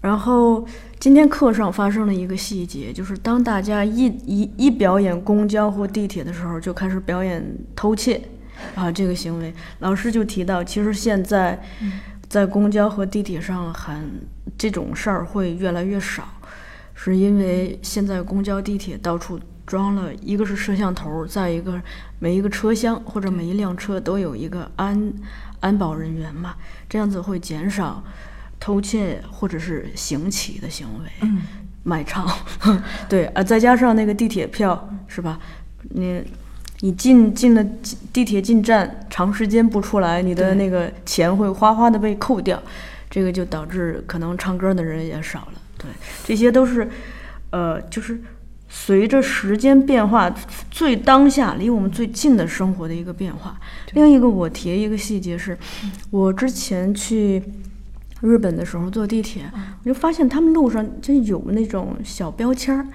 [0.00, 0.64] 然后
[1.00, 8.22] 今天课上发生了一个细节，就是当大家一一一表演公交或地铁的时候，就开始表演偷窃。
[8.74, 11.62] 啊，这个行为，老师就提到，其实现在
[12.28, 14.20] 在公交和地铁上，很
[14.58, 16.26] 这种事儿会越来越少，
[16.94, 21.80] 是因为现在公交、地铁到处装了一个是摄像头，再一个
[22.18, 25.12] 每一个车厢或者每一辆车都有一个安
[25.60, 26.56] 安保人员嘛，
[26.88, 28.02] 这样子会减少
[28.58, 31.42] 偷窃或者是行乞的行为，嗯，
[31.82, 32.28] 买唱，
[33.08, 35.38] 对啊，再加上那个地铁票是吧？
[35.90, 36.22] 你。
[36.84, 37.64] 你进进了
[38.12, 42.62] 地铁进站，长时间不出来，你的那个钱会哗哗的被扣掉，
[43.08, 45.52] 这个就导致可能唱歌的人也少了。
[45.78, 45.88] 对，
[46.26, 46.86] 这些都是，
[47.48, 48.20] 呃，就是
[48.68, 50.30] 随着时间变化，
[50.70, 53.58] 最当下离我们最近的生活的一个变化。
[53.94, 55.56] 另一个我提一个细节是，
[56.10, 57.42] 我之前去。
[58.20, 59.42] 日本的时候坐地铁，
[59.82, 62.86] 我就发现他们路上就有那种小标签儿，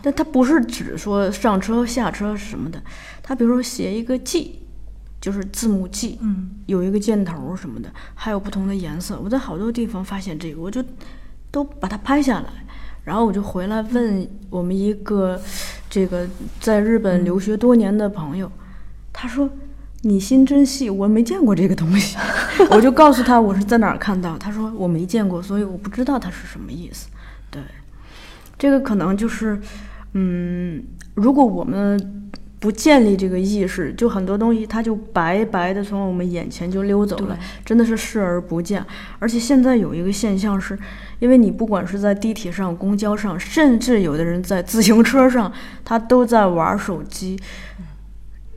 [0.00, 2.80] 但它不是只说上车下车什么的，
[3.28, 4.58] 它比如说写一个 G，
[5.20, 9.20] 就是字母 G，嗯，有一个箭头什么的，还有不同的颜色。
[9.22, 10.82] 我在好多地方发现这个，我就
[11.50, 12.48] 都把它拍下来，
[13.04, 15.38] 然后我就回来问我们一个
[15.90, 16.26] 这个
[16.58, 18.50] 在日本留学多年的朋友，
[19.12, 19.50] 他说。
[20.02, 22.16] 你心真细，我没见过这个东西，
[22.70, 27.08] 我就告诉他我是在哪儿看到，他说我没见过，所以我不知道它是什么意思。
[27.50, 27.60] 对，
[28.56, 29.60] 这个可能就是，
[30.12, 38.84] 嗯，如果我们不建立这个意识，就很多东西它就白白的从我们眼前就溜走了，真的是视而不见。
[39.18, 40.76] 而且现在有一个现象是，
[41.20, 45.52] 因为你不管是在地铁上、公交上，甚至有的人在自行车上，
[45.84, 47.38] 他都在玩手机。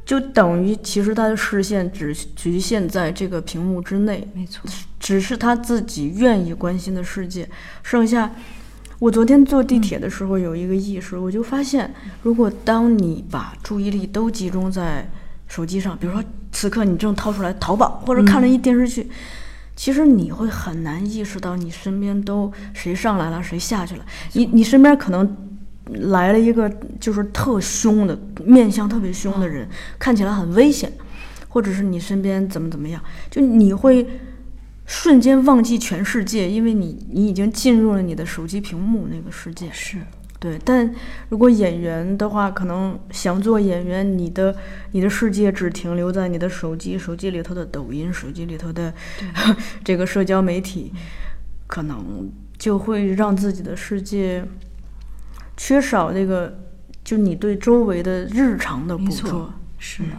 [0.04, 7.48] 就等于，其实他的视线只局限在这个屏幕之内，没错，只是他自己愿意关心的世界。
[7.82, 8.30] 剩下，
[9.02, 15.10] 我昨天坐地铁的时候有一个意识，我就发现，如果当你把注意力都集中在
[15.48, 19.10] 手机上，比如说此刻你正掏出来淘宝或者看了一电视剧，
[19.76, 24.06] 其实你会很难意识到你身边都谁上来了，谁下去了。
[24.34, 25.36] 你你身边可能。
[25.94, 29.68] 来了一个就是特凶的面相特别凶的人，
[30.00, 30.90] 看起来很危险，
[31.50, 34.08] 或者是你身边怎么怎么样，就你会
[34.92, 39.70] 瞬间忘记全世界，因为你你已经进入了你的手机屏幕那个世界。
[39.72, 39.98] 是
[40.38, 40.94] 对，但
[41.30, 44.54] 如果演员的话，可能想做演员，你的
[44.92, 48.94] 你的世界只停留在你的手机，手机里头的抖音，手机里头的
[49.82, 50.92] 这个社交媒体，
[51.68, 54.44] 可能就会让自己的世界。
[55.56, 56.60] 缺少那个，
[57.02, 60.10] 就你对周围的日常的捕捉，是的，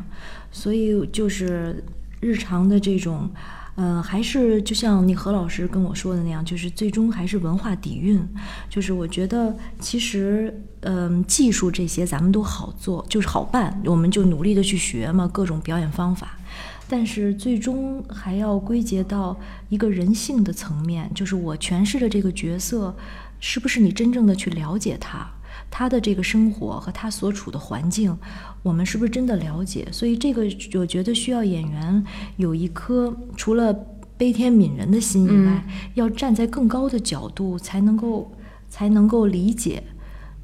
[0.51, 1.85] 所以就是
[2.21, 3.29] 日常的这种，
[3.75, 8.23] 呃，还是就像你何老师跟我说的那样，就是最终还是文化底蕴。
[8.69, 16.39] 就是我觉得其实，嗯，技术这些咱们都好做，就是好办，我们就努力的去学嘛，各种表演方法。
[16.89, 22.95] 但是最终还要归结到一个人性的层面，就是我诠释的这个角色。
[23.45, 25.29] 是不是你真正的去了解他，
[25.75, 28.15] 他的这个生活和他所处的环境，
[28.63, 29.89] 我们是不是真的了解？
[29.91, 30.43] 所以这个
[30.79, 32.05] 我觉得需要演员
[32.37, 33.73] 有一颗除了
[34.19, 38.31] 悲天悯人的心以外，要站在更高的角度，才能够
[38.69, 39.83] 才能够理解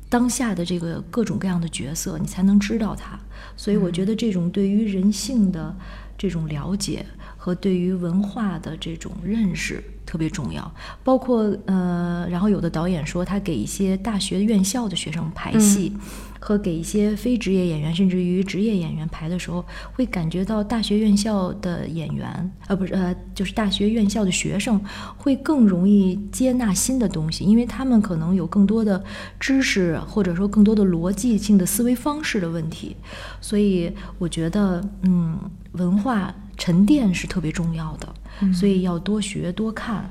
[0.09, 3.21] 当下的这个各种各样的角色，你才能知道他。
[3.55, 5.77] 所以我觉得这种对于人性的
[6.17, 7.05] 这种了解
[7.37, 9.85] 和对于文化的这种认识。
[10.09, 10.73] 特别重要，
[11.05, 15.93] 包括呃，然后有的导演说，他给一些大学院校的学生排戏，
[16.39, 24.81] 和给一些非职业演员，甚至于职业演员排的时候，会感觉到大学院校的演员，呃，不是呃，就是大学院校的学生
[25.17, 29.03] 会更容易接纳新的东西，因为他们可能有更多的
[29.41, 32.97] 知识，或者说更多的逻辑性的思维方式的问题，
[33.41, 35.39] 所以我觉得，嗯，
[35.73, 38.09] 文化沉淀是特别重要的。
[38.55, 40.09] 所以要多学多看，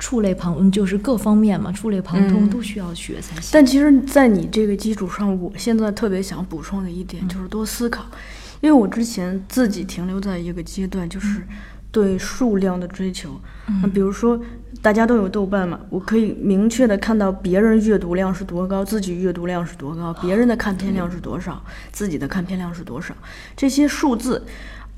[0.00, 3.50] 触类旁就是各方面嘛，触类旁通都需要学才行。
[3.52, 8.06] 但其实，在你这个基础上，我现在特别想补充的一点就是多思考，
[8.62, 11.46] 因为我之前自己停留在一个阶段，就是
[11.92, 13.38] 对数量的追求。
[13.82, 14.40] 那比如说，
[14.80, 21.62] 大家都有豆瓣嘛，我可以明确的看到别人阅读量是多高，自己阅读量是多高，别人的看片量是多少，
[21.92, 23.14] 自己的看片量是多少，
[23.54, 24.44] 这些数字。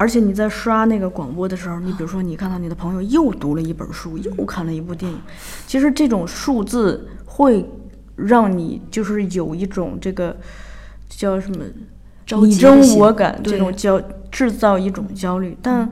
[0.02, 5.16] 而且你在刷那个广播的时候，你比如说你看到你的朋友又读了一本书，又看了一部电影，
[5.64, 7.64] 其实这种数字会
[8.16, 10.36] 让你就是有一种这个
[11.08, 11.64] 叫什么
[12.44, 15.56] 你争我赶这种焦，制造一种焦虑。
[15.62, 15.88] 但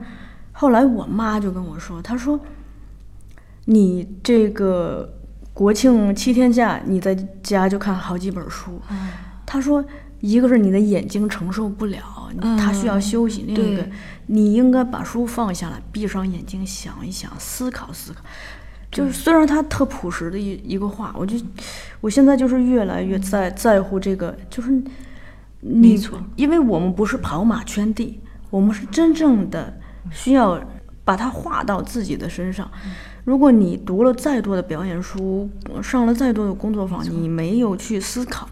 [0.51, 2.37] 后来我妈就跟我说，她说
[3.63, 5.13] 你这个
[5.53, 8.81] 国庆七天假，你在家就看好几本书。
[8.89, 9.07] 嗯
[9.45, 9.81] 她说，
[10.21, 13.91] 一个是你的眼睛承受不了，它需要嗯休息；另一个对，
[14.27, 18.21] 你应该把书放下来，闭上眼睛想一想，思考思考。
[18.91, 21.37] 就是虽然它特朴实的一一个话，我就
[22.01, 24.69] 我现在就是越来越在在乎这个，就是
[25.61, 25.99] 你，
[26.35, 28.19] 因为我们不是跑马圈地，
[28.49, 29.79] 我们是真正的
[30.11, 30.61] 需要
[31.03, 32.69] 把它画到自己的身上。
[33.23, 35.49] 如果你读了再多的表演书，
[35.81, 38.49] 上了再多的工作坊，你没有去思考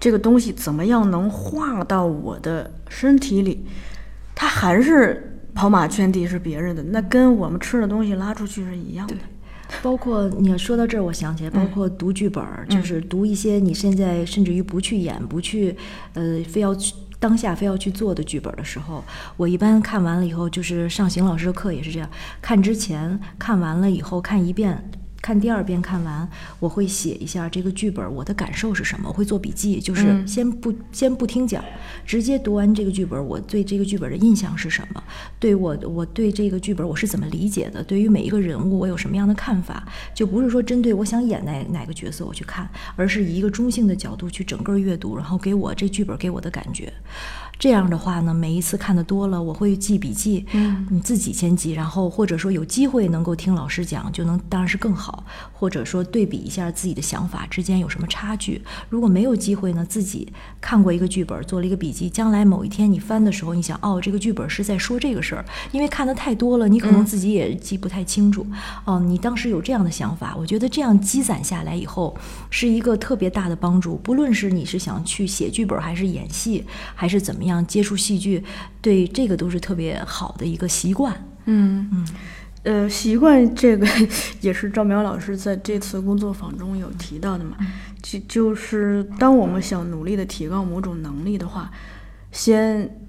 [0.00, 3.64] 这个东西怎么样能化到我的身体里，
[4.34, 9.14] 它还是跑马圈地是别人的，那跟我们吃的东西拉出去是一样的。
[9.82, 15.76] 包括你说到这儿，我想起来，包括读剧本儿，就是读一些你现在甚至于不去演、不去，
[16.14, 19.04] 呃，非要去当下非要去做的剧本的时候，
[19.36, 22.08] 我一般看完了以后，就是上邢老师的课也是这样，
[22.40, 24.90] 看之前看完了以后看一遍。
[25.20, 26.28] 看第二遍看完，
[26.60, 31.62] 我会写一下这个剧本我的感受是什么，我会做笔记，就是嗯先不、先不听讲，
[32.06, 35.02] 直接读完这个剧本，我对这个剧本的印象是什么？
[35.38, 37.82] 对我我对这个剧本我是怎么理解的？
[37.82, 39.86] 对于每一个人物我有什么样的看法？
[40.14, 46.92] 就不是说针对我想演哪哪个角色我去看，而是以一个中性的角度去整个阅读，然后给我这剧本给我的感觉。
[47.58, 58.62] 这样的话呢，每一次看的多了，我会记笔记，嗯你自己先记，然后或者说有机会能够听老师讲，就能当然是更好，或者说对比一下自己的想法之间有什么差距。
[58.88, 68.46] 如果没有机会呢，自己看过一个剧本，做了一个笔记，将来某一天你翻的时候，你想哦，这个剧本是在说这个事儿，因为看的太多了，你可能自己也记不太清楚。
[68.84, 72.16] 哦，你当时有这样的想法，我觉得这样积攒下来以后，
[72.50, 73.96] 是一个特别大的帮助。
[73.96, 78.42] 不论是你是想去写剧本，还是演戏，还是怎么样接触戏剧，
[78.80, 81.12] 对这个都是特别好的一个习惯。
[81.46, 82.06] 嗯嗯，
[82.62, 83.86] 呃，习惯这个
[84.40, 87.56] 也是赵苗老师在这次工作坊中有提到的嘛，
[88.02, 91.70] 就就是当我们想努力的提高某种能力的话，
[92.30, 93.00] 先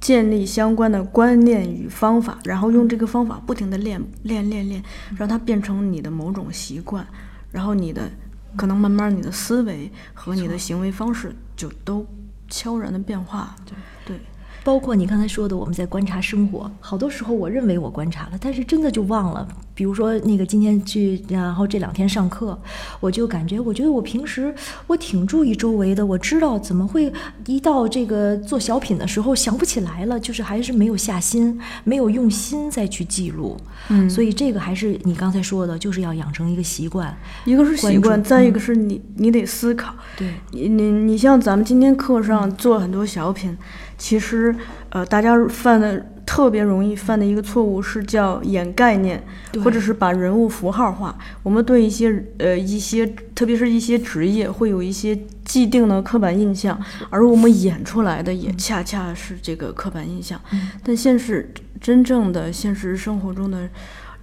[0.00, 4.82] 建立相关的观念与方法，然后用这个方法不停的练练练练，
[5.16, 7.04] 让它变成你的某种习惯，
[7.50, 8.10] 然后你的
[8.56, 12.06] 可能慢慢你的思维和你的行为方式就都
[12.48, 13.54] 悄然的变化。
[13.64, 13.74] 对
[14.04, 14.20] 对，
[14.64, 19.48] 包括你刚才说的，我们在观察生活，好多时候我认为我观察了，但是真的就忘了。
[19.76, 22.58] 比如说那个今天去，然后这两天上课，
[22.98, 24.52] 我就感觉，我觉得我平时
[24.86, 27.12] 我挺注意周围的，我知道怎么会
[27.44, 33.54] 一到这个做小品的时候想不起来了，就是还是没有下心，没有用心再去记录。
[33.90, 37.14] 嗯所以这个还是你刚才说的，就是要养成一个习惯。
[37.44, 39.94] 一个是习惯，再一个是你你得思考。
[40.16, 43.54] 对，你你你像咱们今天课上做很多小品，
[43.98, 44.56] 其实
[44.88, 49.22] 呃大家犯的特别容易犯的一个错误是叫演概念，
[49.64, 51.16] 或者是把人物符号化。
[51.42, 60.38] 我们对一些呃一些，特别是一些职业会有一些既定的刻板印象，而我们演出来的也恰恰是这个刻板印象。
[60.52, 61.50] 嗯但现实
[61.80, 63.68] 真正的现实生活中的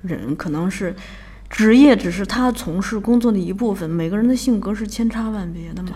[0.03, 0.93] 人可能是。
[1.49, 5.91] 职业只是他从事工作的一部分，每个人的性格是千差万别的嘛。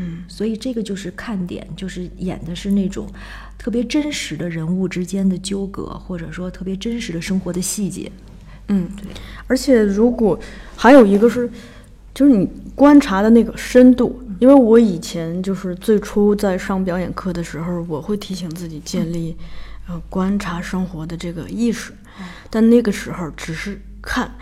[0.00, 3.06] 嗯，所以这个就是看点，就是演的是那种
[3.58, 8.10] 特别真实的人物之间的纠葛，或者说特别真实的生活的细节。
[8.68, 9.08] 嗯，对。
[9.48, 10.38] 而且如果
[10.76, 11.50] 还有一个是，
[12.14, 19.36] 就是你观察的那个深度，因为我以前就是最初在上表演课的时候，我会提醒自己建立
[19.88, 21.92] 呃观察生活的这个意识，
[22.50, 24.32] 但那个时候只是看，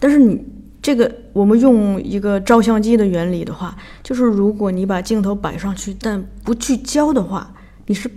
[0.00, 0.44] 但是你。
[0.84, 7.50] 这个我们用一个照相机的原理的话，就是如果你把镜头摆上去，但不聚焦的话，
[7.86, 8.10] 你是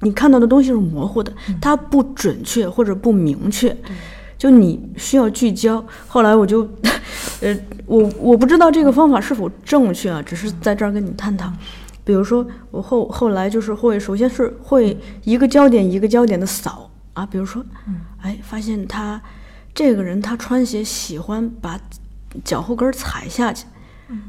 [0.00, 3.76] 你看到的东西是模糊的，它不准确或者不明确。
[4.36, 5.84] 就你需要聚焦。
[6.08, 6.68] 后来我就，
[7.42, 7.56] 呃，
[7.86, 11.48] 我我不知道这个方法是否正确啊，只是在这儿跟你探讨。
[12.02, 17.64] 比如说，我后后来就是会，首先是会一个焦点一个焦点的扫啊，比如说，
[18.20, 19.22] 哎，发现他
[19.72, 21.78] 这个人他穿鞋喜欢把
[22.44, 23.66] 脚后跟儿踩下去，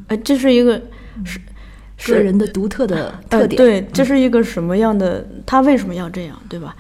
[0.08, 0.82] 哎，这是一个
[1.98, 3.62] 是个人的独特的特点。
[3.62, 3.82] 呃。
[3.82, 5.26] 对，这是一个什么样的？
[5.46, 6.76] 他为什么要这样，对吧？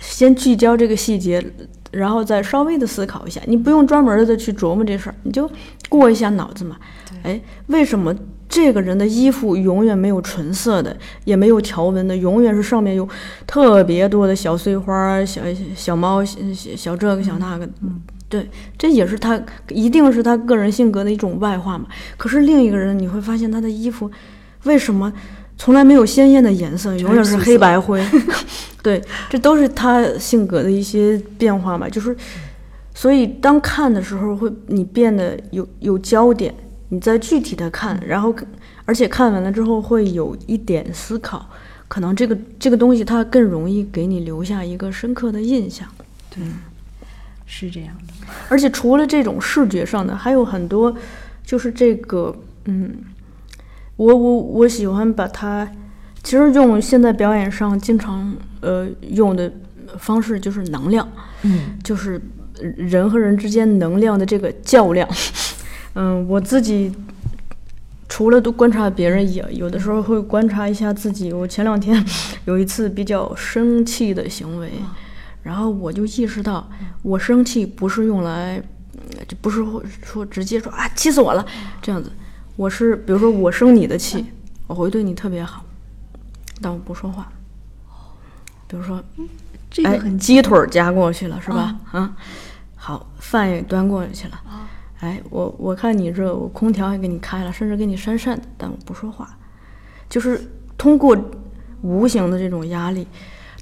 [0.00, 1.42] 先聚焦这个细节，
[1.90, 3.40] 然后再稍微的思考一下。
[3.46, 5.50] 你不用专门的去琢磨这事儿，你就
[5.88, 6.76] 过一下脑子嘛。
[7.22, 8.14] 哎，为什么
[8.46, 13.08] 这个人的衣服永远没有纯色的，也没有条纹的，永远是上面有
[13.46, 15.40] 特别多的小碎花、小
[15.74, 16.34] 小猫、小
[16.76, 17.66] 小这个小那个。
[18.34, 21.86] 对，这也是他一定是他个人性格的一种外化嘛。
[22.16, 24.10] 可是另一个人，你会发现他的衣服
[24.64, 25.12] 为什么
[25.56, 28.04] 从来没有鲜艳的颜色，永远是黑白灰？
[28.82, 31.88] 对，这都是他性格的一些变化嘛。
[31.88, 32.16] 就是，
[32.92, 36.52] 所以当看的时候，会你变得有有焦点，
[36.88, 38.34] 你再具体的看，然后
[38.84, 41.48] 而且看完了之后会有一点思考，
[41.86, 45.86] 可能这个这个东西它更容易给你留下一个深刻的印象。
[46.34, 46.42] 对，
[47.56, 48.12] 是这样的。
[48.48, 50.92] 而且除了这种视觉上的，还有很多，
[51.44, 52.34] 就是这个，
[52.64, 52.96] 嗯，
[53.96, 55.70] 我我我喜欢把它，
[56.22, 59.52] 其实用现在表演上经常呃用的
[59.98, 61.08] 方式就是能量，
[61.42, 62.20] 嗯，就是
[62.76, 65.08] 人和人之间能量的这个较量。
[65.94, 66.92] 嗯，我自己
[68.08, 71.32] 除了都观察别人，也有的时候会观察一下自己。
[71.32, 72.04] 我前两天
[72.46, 74.72] 有一次比较生气的行为。
[75.44, 76.68] 然后我就意识到，
[77.02, 78.60] 我生气不是用来，
[79.28, 79.62] 就不是
[80.02, 81.46] 说直接说啊气死我了
[81.80, 82.10] 这样子。
[82.56, 84.24] 我是比如说我生你的气，
[84.66, 85.64] 我会对你特别好，
[86.60, 87.30] 但我不说话。
[88.66, 89.00] 比如说，
[89.84, 91.76] 哎，鸡腿夹过去了是吧？
[91.92, 92.16] 啊，
[92.74, 94.40] 好，饭也端过去了。
[95.00, 99.36] 哎，我我看你这，我空调也给你开了，甚至给你扇扇，但我不说话，
[100.08, 100.40] 就是
[100.78, 101.14] 通过
[101.82, 103.06] 无形的这种压力。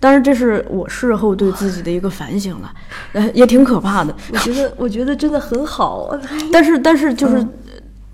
[0.03, 2.75] 当然，这是我事后对自己的一个反省了，
[3.15, 4.13] 呃，也挺可怕的。
[4.33, 6.11] 我觉得，我觉得真的很好。
[6.53, 7.47] 但是，但是就是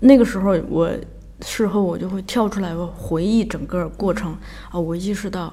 [0.01, 0.87] 那个时候，我
[1.41, 4.37] 事后我就会跳出来，我回忆整个过程
[4.69, 5.51] 啊，我意识到，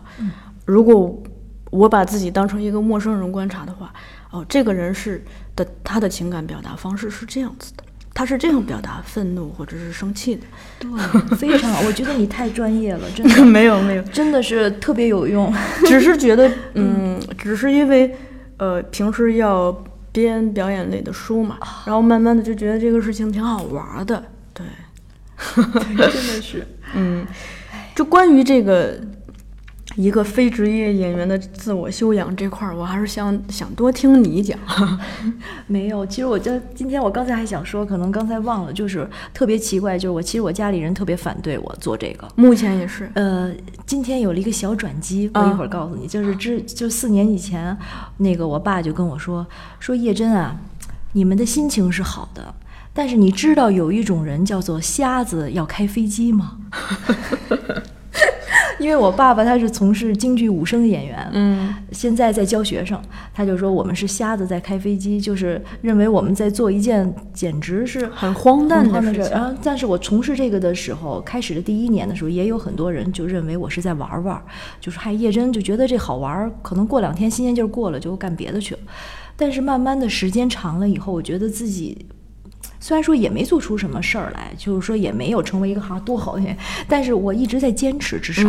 [0.67, 1.23] 如果
[1.71, 3.91] 我把自己当成一个陌生人观察的话，
[4.31, 5.25] 哦，这个人是
[5.57, 7.85] 的，他的情感表达方式是这样子的。
[8.17, 10.47] 他是这样表达愤怒或者是生气的，
[10.79, 11.83] 对，非常好。
[11.83, 15.53] 我觉得你太专业了，真的 没有没有，真的是特别有用。
[15.85, 18.17] 只是觉得， 嗯，只是因为，
[18.57, 19.71] 呃，平时要
[20.13, 24.65] 编表演类的书嘛，然后慢慢的就觉得这个事情挺好玩的，对，
[25.55, 27.27] 真的是，嗯，
[27.95, 28.99] 就关于这个。
[29.97, 34.59] 一个非职业演员的自我修养这块儿，我还是想想多听你讲。
[35.67, 43.11] 没有，其实我这今天我刚才还想说，可能刚才忘了，就是特别奇怪，就是我其实我家里人特别反对我做这个，目前也是。
[43.15, 43.51] 呃，
[43.87, 47.77] 今天有了一个小转机，我一会儿告诉你，就是之就四年以前，
[48.19, 49.47] 那个我爸就跟我说，
[49.81, 50.55] 说叶真啊，
[51.13, 52.55] 你们的心情是好的，
[52.93, 56.59] 但是你知道有一种人叫做瞎子要开飞机吗？
[58.79, 63.01] 因为我爸爸他是从事京剧武生演员，嗯，现在在教学生，
[63.33, 69.21] 他就说我们是瞎子在开飞机，就是认为我们在做一件简直是很荒诞的事。
[69.31, 74.41] 然后，但是我从事这个的时候，开始的第一年的时候，也有很多人就认为我是在玩玩，
[74.81, 78.81] 就是嗨叶真就觉得这好玩，可能过两天新鲜劲儿过了就干别的去了。
[79.37, 82.07] 但是慢慢的时间长了以后，我觉得自己。
[82.87, 86.57] 虽然说也没做出什么事儿来，就是说也没有成为一个哈多好的人，
[86.87, 88.49] 但是我一直在坚持，至少，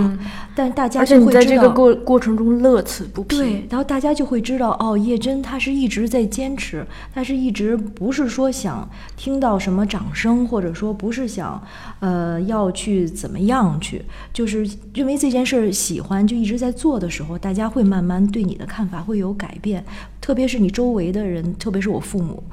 [0.53, 3.35] 但大家就会在这个过过程中乐此不疲。
[3.35, 11.59] 对，然后大家就会知道，哦，叶真他是一直在坚持，他是一直不是说想听到什么掌声，或者说不是想，
[11.99, 19.83] 呃，要去怎么样去，就是认为这件事儿喜欢，就一直在做的时候，大家会慢慢对你的看法会有改变，
[20.21, 22.43] 特别是你周围的人，特别是我父母。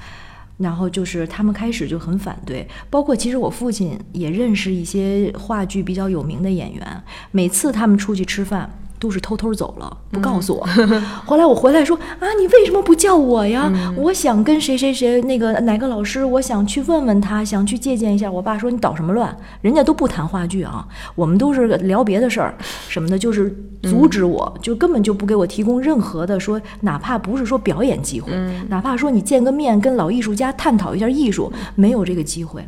[0.59, 8.71] 然后就是他们开始就很反对，包括其实我父亲也认识一些话剧比较有名的演员，每次他们出去吃饭。
[8.99, 10.67] 都是偷偷走了，不告诉我。
[11.27, 13.71] 后来我回来说啊，你为什么不叫我呀？
[13.97, 18.31] 我想跟谁谁谁那个哪个老师，我想去问问他，想去借鉴一下。
[18.31, 19.37] 我爸说你捣什么乱？
[19.61, 22.55] 人家都不谈话剧啊，我们都是聊别的事儿
[22.89, 28.33] 什么的，就是阻止我，就根本就不给我提供任何的说，哪怕不是说表演机会，
[28.69, 32.65] 哪怕说你见个面跟老艺术家探讨一下艺术，没有这个机会。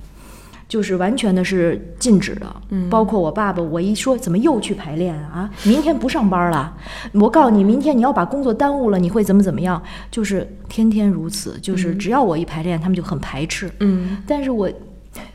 [0.68, 2.46] 就是完全的是禁止的，
[2.90, 5.48] 包括我爸爸，我一说怎么又去排练啊？
[5.64, 6.76] 明天不上班了，
[7.12, 9.80] 我告诉你，明天你要把工作耽误了，你会怎么怎么样？
[10.10, 13.70] 就是天天如此，就是只要我一排练，他们就很排斥。
[13.80, 14.70] 嗯，但是我。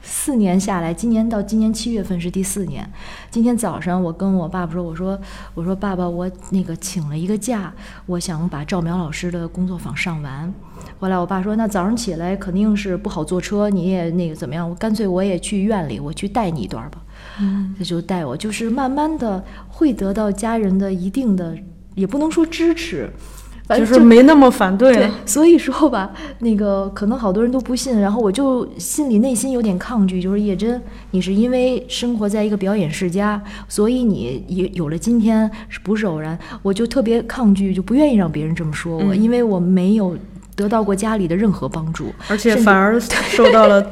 [0.01, 2.87] 四年下来，今年到今年七月份是第四年。
[3.29, 5.19] 今天早上我跟我爸爸说：“我说，
[5.53, 7.73] 我说爸爸，我那个请了一个假，
[8.05, 10.53] 我想把赵苗老师的工作坊上完。”
[10.99, 14.69] 后来我爸说：“那早上起来肯定是不好坐车，你也那个怎么样？
[14.69, 17.01] 我干脆我也去院里，我去带你一段吧。”
[17.39, 21.55] 嗯，他就带我，就是慢慢的会得到家人的一定的，
[21.95, 23.09] 也不能说支持。
[23.79, 25.09] 就是反正就没那么反对对。
[25.25, 36.37] 所以说吧，那个可能好多人都不信，然后我就心里内心有点抗拒，就是叶真，你是因为生活在一个表演世家，所以你有有了今天是不是偶然？
[36.61, 40.17] 我就特别抗拒，就不愿意让别人这么说我，嗯因为我没有
[40.55, 43.85] 得到过家里的任何帮助，而且反而 受到了，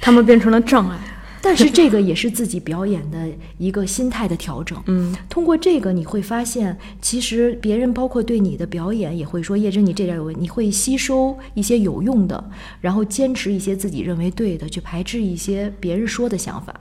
[0.00, 0.96] 他们变成了障碍。
[1.42, 3.28] 但是这个也是自己表演的
[3.58, 4.76] 一个心态的调整。
[4.86, 16.74] 嗯，通过这个，你会发现，其实别人包括对你的表演也会说：“叶真，你这点有问题。”你会吸收一些有用的，然后坚持一些自己认为对的，去排斥一些别人说的想法。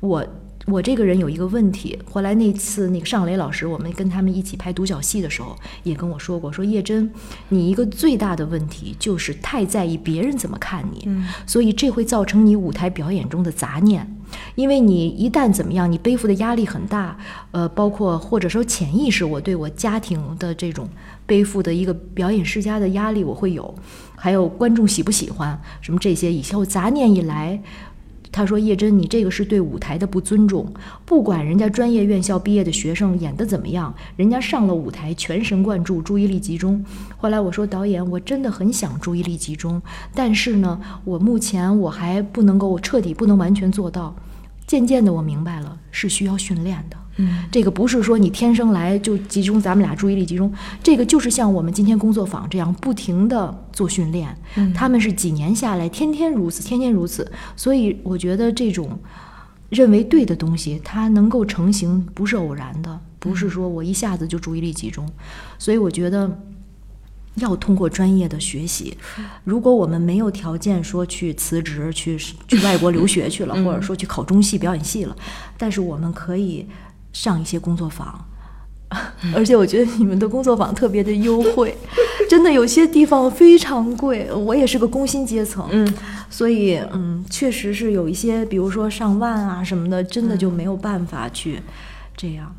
[0.00, 0.24] 我
[0.70, 7.10] 我这个人有一个问题，后来那次那个尚雷老师，我们跟他们一起拍独角戏的时候，也跟我说过，说叶真，
[7.48, 11.08] 你一个最大的问题就是太在意别人怎么看你，
[11.46, 14.14] 所以这会造成你舞台表演中的杂念。
[14.56, 17.16] 因为你一旦怎么样，你背负的压力很大，
[17.50, 20.86] 呃，包括或者说潜意识，我对我家庭的这种
[21.24, 23.74] 背负的一个表演世家的压力，我会有，
[24.14, 27.62] 还有观众喜不喜欢，什么这些，以后杂念一来，
[28.30, 30.70] 他说：“叶真，你这个是对舞台的不尊重。
[31.04, 36.84] 不管人家专业院校毕业的学生演得怎么样，人家上了舞台全神贯注，注意力集中。
[37.16, 39.80] 后来我说，导演，我真的很想注意力集中，
[40.14, 44.14] 但是呢，我目前我还不能够彻底不能完全做到。
[44.66, 46.97] 渐渐的，我明白了，是需要训练的。
[47.18, 50.52] 嗯，这个不是说你天生来就集中咱们俩注意力集中，
[50.82, 54.36] 这个就是像我们今天工作坊这样不停的做训练。
[54.56, 57.30] 嗯他们是几年下来，天天如此，天天如此。
[57.54, 58.98] 所以我觉得这种
[59.68, 65.08] 认为对的东西，它能够成型，不是偶然的，不是说我一下子就注意力集中。
[65.58, 66.40] 所以我觉得。
[67.34, 68.98] 要通过专业的学习，
[69.44, 75.16] 如果我们没有条件说去辞职、去去外国留学去了，或者说去考中戏、表演系了，
[75.56, 76.66] 但是我们可以
[77.20, 78.24] 上一些工作坊，
[79.34, 81.76] 而且我觉得你们的工作坊特别的优惠，
[82.30, 84.32] 真的有些地方非常贵。
[84.32, 85.92] 我也是个工薪阶层，嗯，
[86.30, 91.60] 所以嗯，确实是有一些，比如说上万啊什么的，真的就没有办法去
[92.16, 92.54] 这样。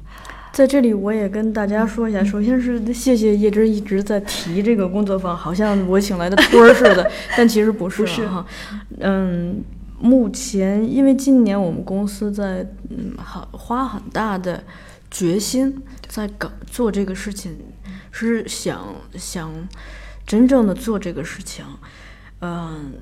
[0.51, 8.45] 在这里我也跟大家说一下，首先是谢谢叶芝一直在提这个工作坊，好像我请来的托儿似的， 但其实不是不是哈。
[8.99, 9.64] 嗯，
[10.00, 14.64] 目前因为今年我们公司在嗯很花很大的
[15.12, 17.58] 决心在搞做这个事情，
[18.12, 19.52] 是想想
[20.26, 21.66] 真正的做这个事情，
[22.41, 22.93] 嗯。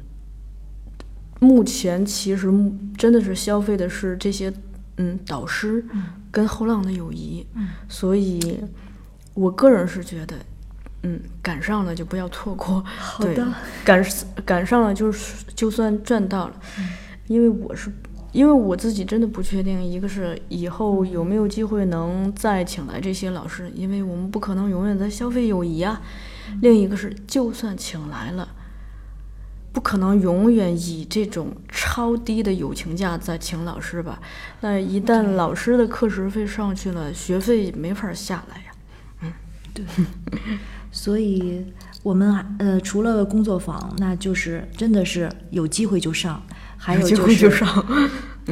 [1.40, 4.52] 目前其实目真的是消费的是这些
[4.96, 5.86] 嗯导师
[6.32, 8.60] 跟后浪的友谊，嗯所以
[9.36, 10.36] 我个人是觉得，
[11.08, 12.84] 嗯，赶上了就不要错过，
[13.20, 13.54] 对好的，
[13.86, 14.06] 赶
[14.46, 16.54] 赶上了就是就算赚到了，
[17.28, 17.92] 因为我是。
[18.34, 26.00] 因为我自己真的不确定，一个是以后有没有机会能再请来这些老师，因为我们不可能永远在消费友谊啊。
[26.62, 28.48] 另一个是，就算请来了，
[29.72, 34.20] 不可能永远以这种超低的友情价在请老师吧？
[34.62, 38.72] 那一旦老师的课时费上去了，学费没法下来呀。
[40.92, 41.66] 所以
[42.04, 46.42] 我们还呃除了工作坊，那就是真的是有机会就上，
[46.78, 47.66] 还有就是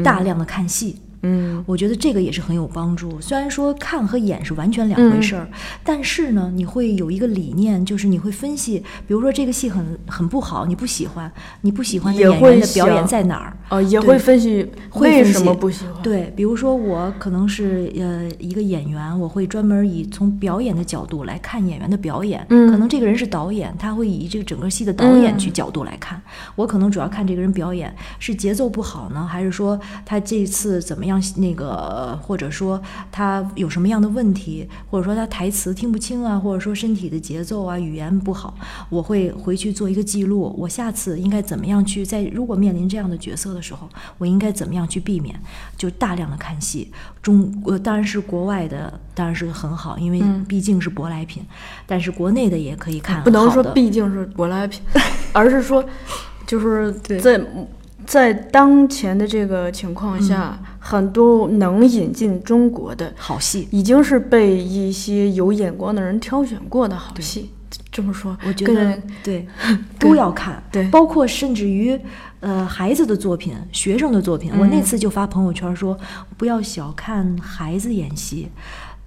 [0.04, 1.02] 大量的看戏。
[1.26, 3.20] 嗯我觉得这个也是很有帮助。
[3.20, 5.48] 虽然说看和演是完全两回事儿，
[5.84, 13.58] 但是呢，你会有一个理念，就是你会分析，比如说这个戏很很不好，你不喜欢，你不喜欢的演员的表演在哪儿？
[13.70, 22.46] 哦，也会分析会分为什么不喜欢。，对，比如说我可能是呃一个演员，我会专门以从表演的角度来看演员的表演。
[22.50, 26.22] 嗯可能这个人是导演，他会以这个整个戏的导演去角度来看。
[26.56, 38.56] 我可能主要看这个人表演是节奏不好呢，还是说他这次怎么样那个，或者说他有什么样的问题，或者说他台词听不清啊，或者说身体的节奏啊、语言不好，
[38.90, 40.56] 我会回去做一个记录。
[40.58, 45.36] 我下次应该怎么样去在如果面临这样的角色的时候，我应该怎么样去避免？
[45.78, 46.92] 就大量的看戏，
[47.22, 51.44] 中呃当然是国外的，当然是很好，因为毕竟是舶来品，
[51.86, 53.24] 但是国内的也可以看。
[53.24, 54.82] 不能说毕竟是舶来品，
[55.34, 55.84] 而是说，
[56.46, 57.40] 就是 在
[58.06, 63.68] 在当前的这个情况下，嗯很多能引进中国的，好戏。
[63.72, 67.50] 已经是被一些有眼光的人挑选过的好戏。
[67.92, 69.48] 这么说，我觉得对
[69.98, 72.00] 都要看，对包括甚至于
[72.42, 74.52] 呃孩子的作品、学生的作品。
[74.60, 75.98] 我那嗯次就发朋友圈说，
[76.38, 78.50] 不要小看孩子演戏。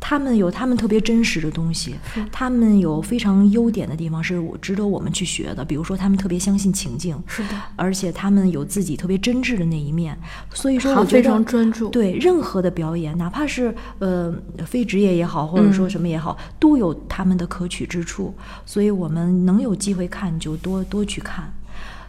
[0.01, 1.97] 他们有他们特别真实的东西，
[2.31, 5.65] 他们有非常优点的地方，是我值得我们去学的。
[5.65, 10.17] 比如说，他们特别相信情境，是的，而且他们有自己特别真挚的那一面。
[10.55, 11.89] 所以说，我觉得非常专注。
[11.89, 14.35] 对任何的表演，哪怕是呃
[14.65, 18.35] 非职业也好，或者说什么也好，都有他们的可取之处。
[18.65, 21.53] 所以我们能有机会看，就多多去看。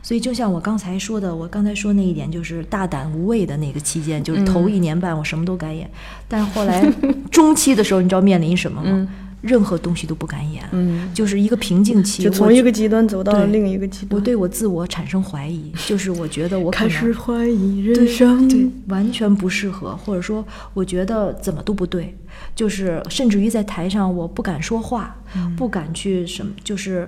[0.10, 5.88] 所以就像我刚才说的，我刚才说那一点，就是大胆无畏的那个期间，就是头一年半我什么都敢演，
[6.28, 6.84] 但是后来
[7.30, 9.07] 中期的时候，你知道面临什么吗？
[9.41, 12.24] 任何东西都不敢演，嗯，就是一个瓶颈期。
[12.24, 14.20] 就从一个极端走到了另一个极端。
[14.20, 18.49] 我对我自我产生怀疑，就是我觉得我开始怀疑人生。
[18.49, 20.43] 对，完全不适合，或者说
[20.74, 22.18] 我觉得怎么都不对，
[22.55, 25.16] 就是甚至于在台上我不敢说话，
[25.55, 27.07] 不敢去什么，就是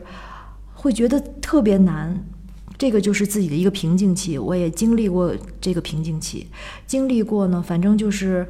[0.75, 2.15] 会觉得特别难。
[2.82, 6.47] 这个就是自己的一个瓶颈期，我也经历过这个瓶颈期，
[6.88, 8.43] 经历过呢，反正就是，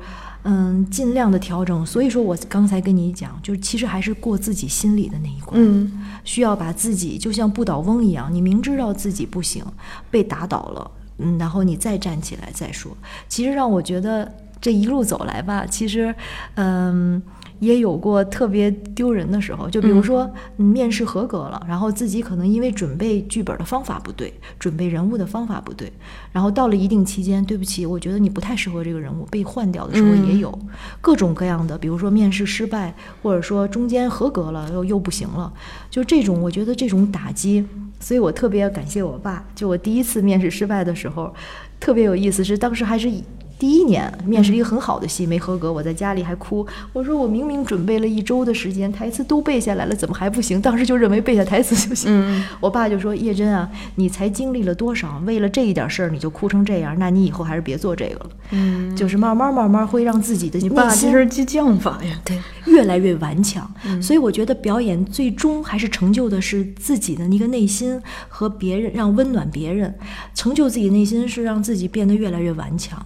[0.43, 1.85] 嗯，尽量的调整。
[1.85, 5.61] 所以说我刚才跟你讲，就是其实还是过自己心里的那一关。
[5.61, 9.65] 嗯，需要把自己就像不倒翁一样，你明知道自己不行，
[10.09, 12.95] 被打倒了，嗯，然后你再站起来再说。
[13.27, 16.15] 其实让我觉得这一路走来吧，其实，
[16.55, 17.21] 嗯。
[17.61, 25.93] 也有过特别丢人的时候，就比如说嗯面试合格了，然后自己可能因为准备剧本的方法不对，准备人物的方法不对，
[26.31, 30.57] 然后到了一定期间，对不起，我觉得你不太适合这个人物，被换掉的时候也有、
[31.01, 35.53] 各种各样的，比如说面试失败，或者说中间合格了又又不行了，
[35.91, 37.63] 就这种，我觉得这种打击，
[37.99, 39.45] 所以我特别感谢我爸。
[39.53, 41.31] 就我第一次面试失败的时候，
[41.79, 43.23] 特别有意思，是当时还是以。
[43.61, 46.65] 第一年面试一个很好的戏没合格，我在家里还哭。
[46.91, 50.59] 我说我明明准备了一周的时间，台词都背下来了，怎么还不行？
[50.59, 52.09] 当时就认为背下台词就行。
[52.11, 55.21] 嗯 我爸就说：“叶真啊，你才经历了多少？
[55.27, 62.19] 为了这一点事儿你就哭成这样，那你以后还是别做这个了。”嗯，就是慢慢慢慢会让自己的你爸内心这是激将法呀。
[62.25, 63.71] 对，越来越顽强。
[64.01, 69.93] 所以我觉得表演最终还是成就的是自己的那个内心和别人，让温暖别人。
[70.33, 72.99] 成就自己内心是让自己变得越来越顽强。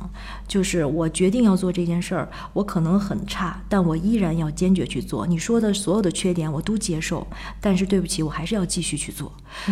[0.48, 5.26] 就是我决定要做这件事儿，我可能很差，但我依然要坚决去做。
[5.26, 7.26] 你说的所有的缺点我都接受，
[7.60, 9.32] 但是对不起，我还是要继续去做。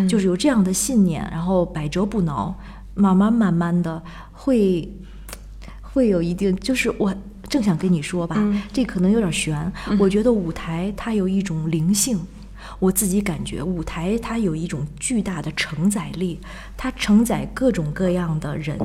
[0.09, 2.55] 就是有这样的信念，然后百折不挠，
[2.95, 4.01] 慢慢慢慢的
[4.32, 4.91] 会
[5.82, 7.13] 会有一定，就是我
[7.47, 8.36] 正想跟你说吧，
[8.71, 9.71] 这可能有点悬。
[9.99, 12.19] 我觉得舞台它有一种灵性，
[12.84, 16.38] 我自己感觉舞台它有一种巨大的承载力，
[16.76, 18.78] 它承载各种各样的人，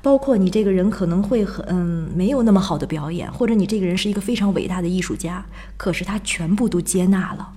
[0.00, 5.44] 包括你这个人可能会很嗯没有那么好的表演，或者你这个人是一个非常伟大的艺术家，
[5.76, 7.52] 可是他全部都接纳了。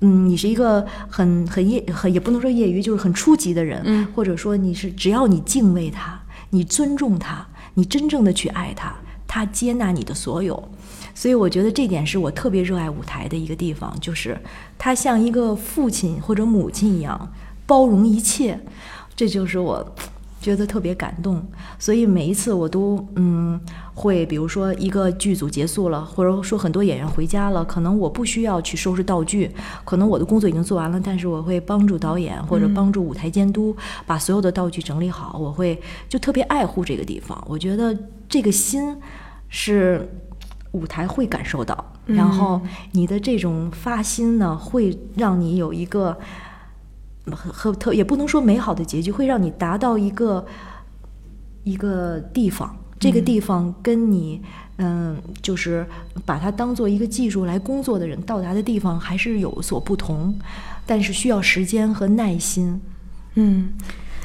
[0.00, 8.94] 嗯，你是一个很很业很也不能说业余，就是很初级的人，嗯或者说你是只要你敬畏他，你尊重他，你真正的去爱他，
[9.26, 10.68] 他接纳你的所有。
[11.16, 14.38] 所以我觉得这点是我特别热爱舞台的一个地方，就是
[14.76, 17.32] 他像一个父亲或者母亲一样
[17.66, 18.60] 包容一切，
[19.16, 19.94] 这就是我
[20.42, 21.42] 觉得特别感动。
[21.78, 23.58] 所以每一次我都嗯
[23.94, 29.50] 会，比如说一个剧组结束了，或者说很多演员回家了，可能我不需要去收拾道具，
[29.86, 37.42] 可能我的工作已经做完了，但是我会帮助导演或者帮助舞台监督把所有的道具整理好，我会就特别爱护这个地方。
[37.48, 37.96] 我觉得
[38.28, 38.94] 这个心
[39.48, 40.06] 是
[40.76, 42.60] 舞台会感受到，然后
[42.92, 46.16] 你的这种发心呢，会让你有一个
[47.32, 50.46] 和特也不能说美好的结局，会让你达到一个
[51.64, 54.42] 一个地方，这个地方跟你
[54.76, 55.86] 嗯，就是
[56.26, 60.38] 把它当做一个技术来工作的人到达的地方还是有所不同，
[60.84, 62.78] 但是需要时间和耐心。
[63.34, 63.72] 嗯，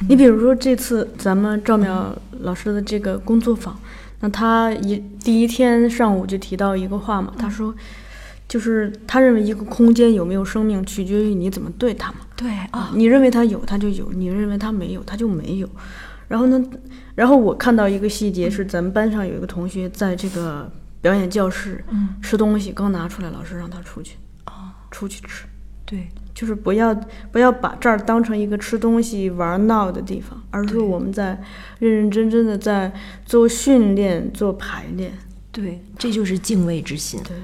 [0.08, 3.78] 你比如说这次咱们赵淼老师的这个工作坊，
[4.22, 7.74] 那他一第一天上午就提到一个话嘛，他说，
[8.48, 12.18] 就是他认为一个空间有没有生命，取决于你怎么对它嘛。
[12.36, 15.68] 对啊，你认为它有，它就有；你认为它没有，它就没有。
[16.28, 16.64] 然后呢，
[17.14, 20.70] 然后我看到一个细节是，咱们班上有一个同学在这个
[21.00, 25.44] 表演教室嗯吃东西，刚拿出来，老师让他出去，啊，出去吃。
[25.84, 26.94] 对，就是不要
[27.30, 31.40] 不要把这儿当成一个吃东西玩闹的地方，而是我们在
[31.78, 32.92] 认认真真的在
[33.24, 35.12] 做训练、做排练。
[35.50, 37.20] 对，这就是敬畏之心。
[37.22, 37.36] 对，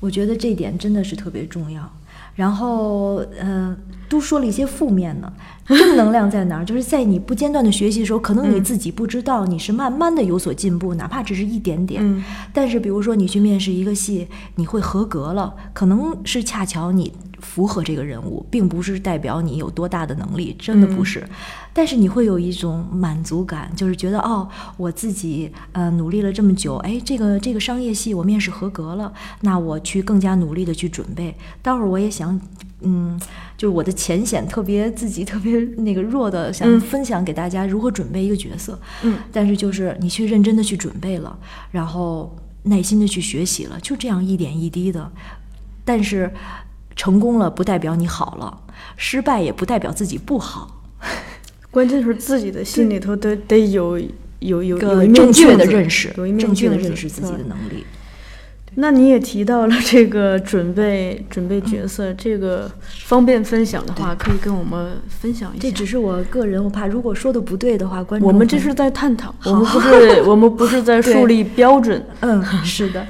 [0.00, 1.90] 我觉得这点真的是特别重要。
[2.34, 3.76] 然后，呃，
[4.08, 5.32] 都说了一些负面的，
[5.66, 6.64] 正能量在哪儿？
[6.64, 12.00] 就是在你不间断的学习的时候，可能你自己不知道，你是慢慢的有所进步，哪怕只是一点点。
[12.00, 12.22] 嗯
[12.52, 21.26] 但是，比如说你去面试一个戏，你会合格了，可能是恰巧你符合这个人物，并不是代表你有多大的能力，真的不是。
[21.72, 29.12] 但是你会有一种满足感，就是觉得哦，我自己呃努力了这么久，哎，这个这个商业戏我面试合格了，
[29.42, 31.34] 那我去更加努力的去准备。
[31.62, 32.40] 待会儿我也想，
[32.80, 33.20] 嗯，
[33.56, 38.78] 就是我的浅显特别自己特别那个弱的，想分享给大家如何准备一个角色。
[39.02, 41.38] 嗯，但是就是你去认真的去准备了，
[41.70, 45.12] 然后耐心的去学习了，就这样一点一滴的。
[45.84, 46.30] 但是
[46.98, 48.58] 成功了不代表你好了，
[48.96, 50.82] 失败也不代表自己不好。
[51.70, 54.08] 关键是自己的心里头得得有有
[54.40, 57.86] 有有个一面正确的认识有一，面正确的认识自己的能力。
[58.80, 62.70] 那你也提到了这个准备准备角色，这个
[63.06, 65.62] 方便分享的话，可以跟我们分享一下。
[65.62, 72.04] 这只是我个人，我怕如果说的不对的话，观众我们这是在探讨，我们不是我们不是在树 立标准。
[72.20, 73.04] 嗯，是的，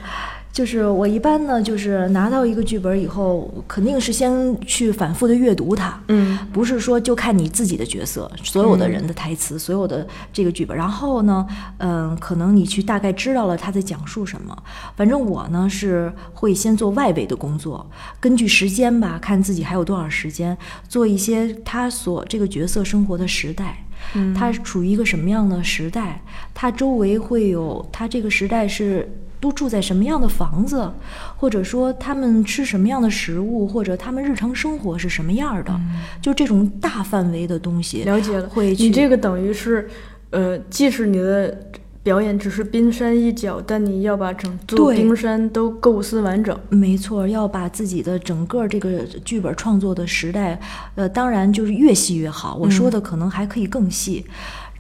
[0.58, 11.46] 就是我一般呢，就是拿到一个剧本以后，肯定是先去反复的阅读它，嗯，不是说就看你自己的角色，所有的人的台词，所有的这个剧本，然后呢，
[11.76, 14.64] 嗯，可能你去大概知道了他在讲述什么。
[14.96, 17.88] 反正我呢是会先做外围的工作，
[18.18, 23.84] 根据时间吧，看自己还有多少时间，做一些他所这个角色生活的时代。
[24.14, 26.20] 嗯他处于一个什么样的时代？
[26.52, 29.08] 他周围会有他这个时代是
[29.40, 30.90] 都住在什么样的房子，
[31.36, 35.80] 或者说他们吃什么样的食物，或者他们日常生活是什么样的？
[36.20, 38.48] 就这种大范围的东西，了解了。
[38.48, 39.88] 会你这个等于是，
[40.30, 41.56] 呃，即使你的
[42.02, 46.58] 表演只是冰山一角，但你要把整座冰山都构思完整。
[46.70, 50.58] 没错，要把自己的整个这个剧本创作的时代，
[50.94, 52.56] 呃，当然就是越细越好。
[52.56, 54.24] 我说的可能还可以更细。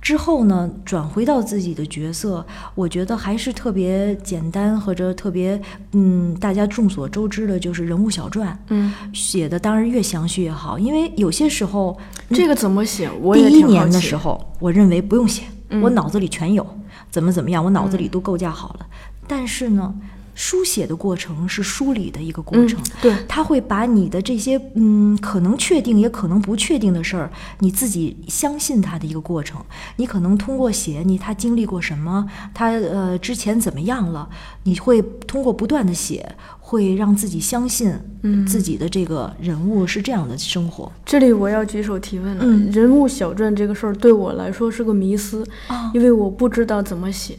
[0.00, 2.44] 之后呢，转回到自己的角色，
[2.74, 5.60] 我觉得还是特别简单或者特别，
[5.92, 11.98] 嗯，大家众所周知的就是人物小传，嗯，写的当然越详细越好，因为有些时候
[12.30, 13.10] 这个怎么写？
[13.20, 16.66] 我第一年的时候，我认为不用写，嗯我脑子里全有，
[17.10, 18.86] 怎么怎么样，我脑子里都构架好了。
[19.26, 19.94] 但是呢，
[20.38, 27.28] 书写的过程是梳理的一个过嗯程，对他会把你的这些嗯可能确定也可能不确定的事儿，
[27.58, 29.60] 你自己相信他的一个过程。
[29.96, 32.24] 你可能通过写你他经历过什么，
[32.54, 34.30] 他呃之前怎么样了，
[34.62, 40.92] 你会通过不断的写，会让自己相信嗯自己的这个人物是这样的生活。
[41.04, 42.44] 这里我要举手提问了。
[42.44, 47.36] 嗯人物小传这个事儿对我来说是个迷思，啊因为我不知道怎么写。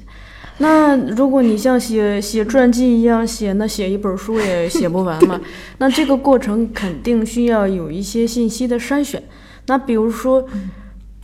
[0.59, 5.39] 那如果你像写写传记一样写，那写一本书也写不完嘛。
[5.79, 9.23] 那这个过程肯定需要有一些信息的筛选。
[9.67, 10.45] 那比如说，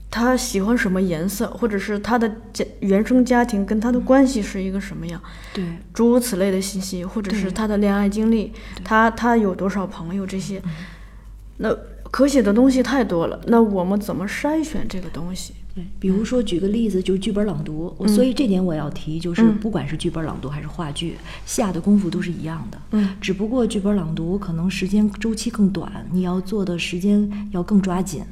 [0.09, 5.21] 他喜欢什么颜色，或者是他的家原生家庭跟他的关系是一个什么样，
[5.53, 5.63] 对，
[5.93, 8.53] 诸如此类的信息，或者是他的恋爱经历，
[8.85, 10.61] 他他有多少朋友这些，
[11.57, 11.75] 那
[12.09, 13.41] 可写的东西太多了。
[13.47, 15.53] 那我们怎么筛选这个东西？
[15.75, 22.81] 对，比如说举个例子，就是剧本朗读，我所以这点我要提，就是嗯不管是剧本朗读还是话剧，下的功夫都是一样的。
[22.91, 28.23] 嗯，只不过剧本朗读可能时间周期更短，你要做的时间要更抓紧。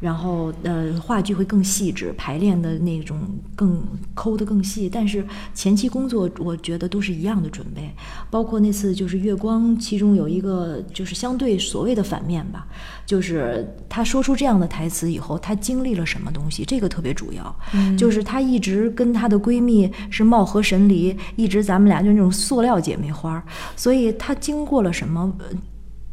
[0.00, 3.18] 然后，呃，话剧会更细致，排练的那种
[3.56, 3.82] 更
[4.14, 7.92] 抠的更细，但是前期工作我觉得都是一样的准备，
[8.30, 12.66] 包括那次就是月光，其中有一个就是相对所谓的反面吧，
[13.04, 17.56] 就是他说出这样的台词以后，他经历了什么东西，这个特别主要，
[17.96, 23.42] 就是她一直跟她的闺蜜是貌合神离，一直咱们俩就那种塑料姐妹花儿，
[23.74, 25.34] 所以她经过了什么？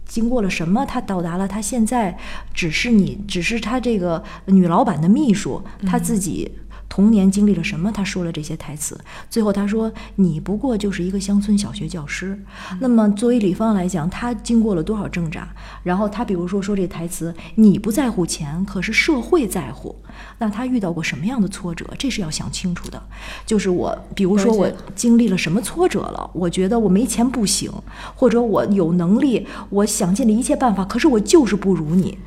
[0.05, 0.85] 呃经过了什么？
[0.85, 2.17] 他到达了他现在，
[2.53, 6.49] 只是你，只是他这个女老板的秘书，他自己
[6.95, 7.91] 童年经历了什么？
[7.91, 8.97] 他说了这些台词，
[9.29, 12.41] 最后他说：“你不过就是一个乡村小学教师。”
[12.79, 15.45] 那么作为李芳来讲，她经过了多少挣扎？
[15.83, 19.93] 然后他比如说说这台词：“你不在乎钱，可是社会在乎。”
[20.39, 21.85] 那他遇到过什么样的挫折？
[21.99, 23.03] 这是要想清楚的。
[23.45, 27.69] 就是我，比如说我经历了什么挫折了，我觉得我没钱不行，
[28.15, 32.17] 或者我有能力，我想尽了一切办法，可是我就是不如你。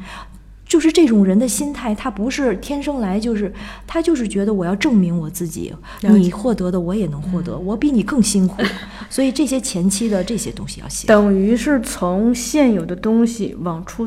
[0.68, 3.50] 就是这种人的心态，他不是天生来，就是
[3.86, 8.62] 他就是觉得我要证明我自己，你获得的我也能获得，我比你更辛苦，
[9.08, 11.08] 所以这些前期的这些东西要写。
[11.08, 14.06] 等于是从现有的东西往出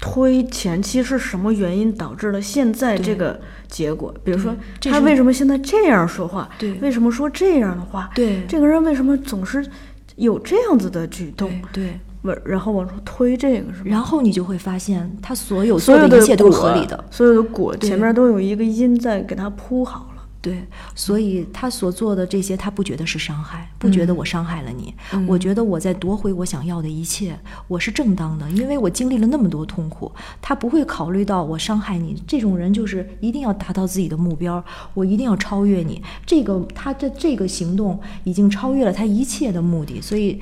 [0.00, 4.14] 推，前期是什么原因导致了现在这个结果？
[4.22, 6.48] 比如说，他为什么现在这样说话？
[6.56, 8.08] 对为什么说这样的话？
[8.14, 9.68] 对这个人为什么总是
[10.14, 11.50] 有这样子的举动？
[11.72, 13.90] 对对，往然后往出推这个是吧？
[13.90, 17.04] 然后你就会发现，他所有所有做的一切都是合理的。
[17.10, 20.04] 所有的果对前面都有一个因在给它铺好了。
[20.40, 20.56] 对，
[20.94, 24.94] 所以他所做的这些，他不觉得是伤害，不觉得我伤害了你。
[25.26, 30.10] 我觉得我在夺回我想要的一切，我是正当的，因为我经历了那么多痛苦。
[30.40, 34.64] 他不会考虑到我伤害你，这种人就是一定要达到自己的目标，
[34.94, 36.00] 我一定要超越你。
[36.24, 40.40] 这个他的这个行动已经超越了他一切的目的，所以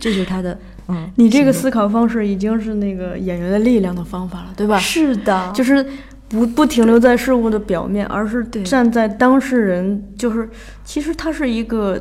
[0.00, 0.56] 这就是他的
[0.88, 1.10] 嗯。
[1.16, 4.78] 你这个思考方式已经是那个演员的力量的方法了，对吧？
[4.78, 5.84] 是的，就是
[6.28, 10.48] 不不停留在事物的表面，而是对站在当事人，就是
[10.84, 12.00] 其实它是一个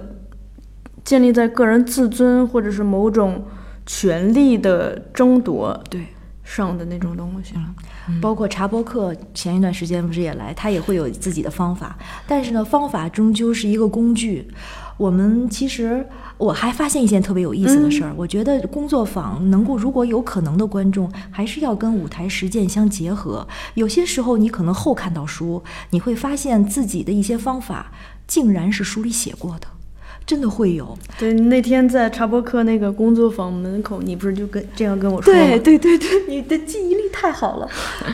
[1.04, 3.46] 建立在个人自尊或者是某种
[3.86, 6.02] 权利的争夺对。
[6.46, 7.62] 上的那种东西了。
[8.22, 14.46] 包括查伯克前一段时间不是也来，他也会有自己的方法，但是呢，方法终究是一个工具。
[15.04, 23.46] 我们其实我还发现一件特别有意思的事儿，我觉得工作坊能够如果有可能的观众，还是要跟舞台实践相结合。
[23.74, 27.92] 有些时候你可能后看到书，你会发现自己的一些方法
[28.26, 29.68] 竟然是书里写过的，
[30.26, 30.98] 真的会有。
[31.20, 35.40] 对，那天在查伯克那个工作坊门口，你不是就跟这样跟我说吗？
[35.42, 37.68] 对对对对，你的记忆力太好了，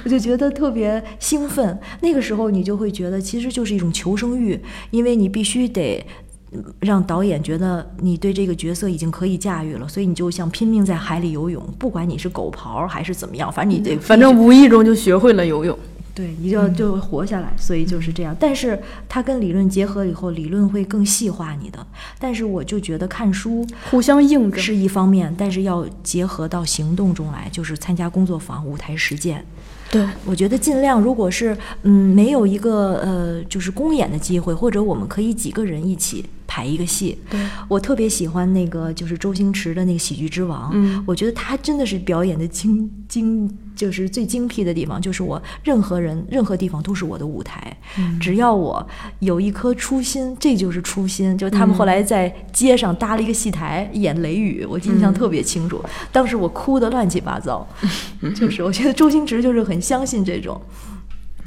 [0.03, 1.79] 我就觉得特别兴奋。
[2.01, 4.59] 那个时候你就会觉得，其实就是一种求生欲，
[4.89, 6.03] 因为你必须得。
[6.51, 15.77] 嗯让导演觉得你对这个角色已经可以驾驭了，所以你就像拼命在海里游泳，不管你是狗刨还是怎么样，反正你得，反正无意中就学会了游泳。
[16.15, 18.35] 对，你就要就活下来，所以就是这样。
[18.37, 18.77] 但是
[19.07, 21.85] 它跟理论结合以后，理论会更细化你的。
[22.19, 29.45] 但是我就觉得看书互相印证是一方面，但是要结合到行动中来，就是参加工作坊、舞台实践。
[29.89, 37.15] 对，我觉得尽量，如果是嗯没有一个呃就是公演的机会，或者我们可以几个人一起排一个戏。
[37.29, 47.77] 对我特别喜欢那个就是周星驰的那个《喜剧之王》，嗯我觉得他真的是表演的精精，就是最精辟的地方，就是我任何人任何地方都是我的舞台，
[48.19, 48.85] 只要我
[49.19, 51.37] 有一颗初心，这就是初心。
[51.37, 55.79] 就他们后来在街上搭了一个戏台演雷雨，我印象特别清楚，
[56.11, 57.65] 当时我哭的乱七八糟，
[58.35, 60.59] 就是我觉得周星驰就是很相信这种。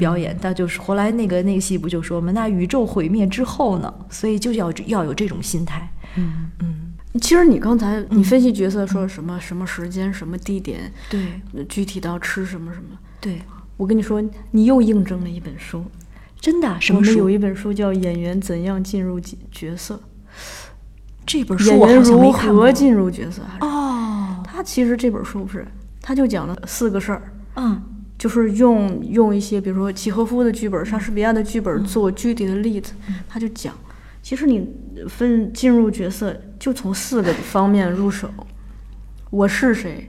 [0.02, 3.94] 表演，但就是后来那个那个戏不就说嘛，那宇宙毁灭之后呢？
[4.10, 5.88] 所以就要要有这种心态。
[6.16, 11.20] 嗯嗯，其实你刚才你分析角色说什么什么时间什么地点，对
[11.68, 13.40] 具体到吃什么什么，对，
[13.76, 15.84] 我跟你说，你又印证了一本书。
[16.40, 17.30] 真的什么书我们有？
[17.30, 20.00] 一本书叫《演员怎样进入角角色
[21.24, 23.42] 这本》，书演员如何进入角色。
[23.44, 25.64] 还是哦，他其实这本书不是，
[26.00, 27.22] 他就讲了四个事儿，
[27.54, 27.80] 嗯
[28.22, 32.92] 就是用用一些比如说契诃夫的剧本、莎士比亚的剧本做具体的例子，
[33.28, 33.74] 他就讲，
[34.22, 34.64] 其实你
[35.08, 38.30] 分进入角色就从四个方面入手，
[39.30, 40.08] 我是谁，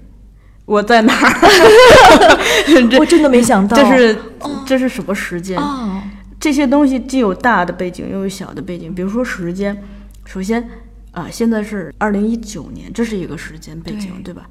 [0.66, 2.38] 我在哪儿，
[2.88, 4.20] 这我真的没想到，这是
[4.64, 5.60] 这是什么时间？
[5.60, 6.00] 哦，
[6.40, 8.94] 这些东西既有大的背景，又有小的背景。
[8.94, 9.76] 比如说时间，
[10.24, 10.70] 首先
[11.14, 14.48] 啊，现在是二零一九年，这是一个时间背景，对对吧？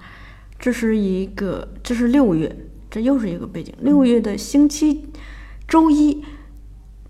[0.58, 2.56] 这是一个，这是六月，
[2.92, 3.74] 这又是一个背景。
[3.80, 5.10] 六月的星期
[5.66, 6.22] 周一，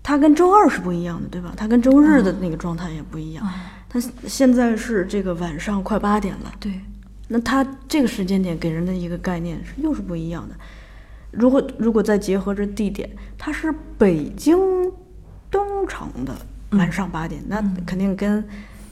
[0.01, 1.53] 它跟周二是不一样的，对吧？
[1.57, 3.45] 它跟周日的那个状态也不一样。
[3.89, 6.79] 它现在是这个晚上快八点了，对，
[7.27, 10.55] 那它这个时间点给人的一个概念是又是不一样的。
[11.31, 14.57] 如果如果再结合着地点，它是北京
[15.51, 16.33] 东城的
[16.69, 18.41] 晚上八点，那肯定跟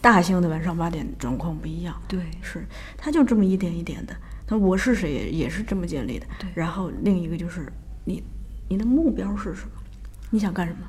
[0.01, 1.95] 大兴的晚上八点状况不一样。
[2.09, 2.67] 对是，
[2.97, 4.13] 它就这么一点一点的。
[4.51, 6.25] 那我是谁也也是这么建立的。
[6.37, 7.71] 对然后另一个就是
[8.03, 8.21] 你
[8.67, 9.81] 你的目标是什么？
[10.29, 10.79] 你想干什么？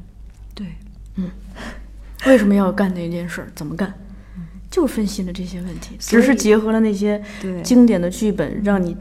[0.53, 0.67] 对，
[1.15, 1.31] 嗯
[2.27, 3.49] 为什么要干那件事儿？
[3.55, 3.95] 怎么干？
[4.69, 7.23] 就分析了这些问题，只是结合了那些
[7.63, 8.97] 经典的剧本，让你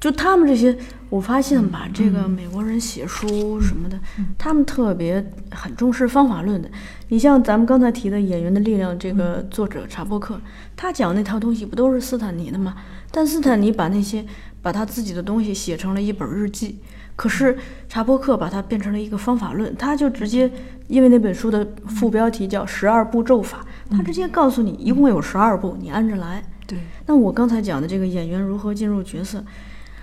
[0.00, 0.76] 就他们这些，
[1.10, 3.96] 我发现吧，这个美国人写书什么的，
[4.36, 6.68] 他们特别很重视方法论的。
[7.08, 10.40] 你像咱们刚才提的《演员的力量》这个作者查波克，
[10.74, 12.74] 他讲那套东西不都是斯坦尼的吗？
[13.10, 14.24] 但斯坦尼把那些
[14.62, 16.78] 把他自己的东西写成了一本日记，
[17.16, 17.58] 可是
[17.88, 20.50] 查波克把它变成了一个方法论，他就直接
[20.86, 26.42] 因为那本书的副标题叫“十二步骤法”，他直接告诉你一共有十二步，你按着来。
[26.66, 29.44] 对，那我刚才讲的这个演员如何进入角色，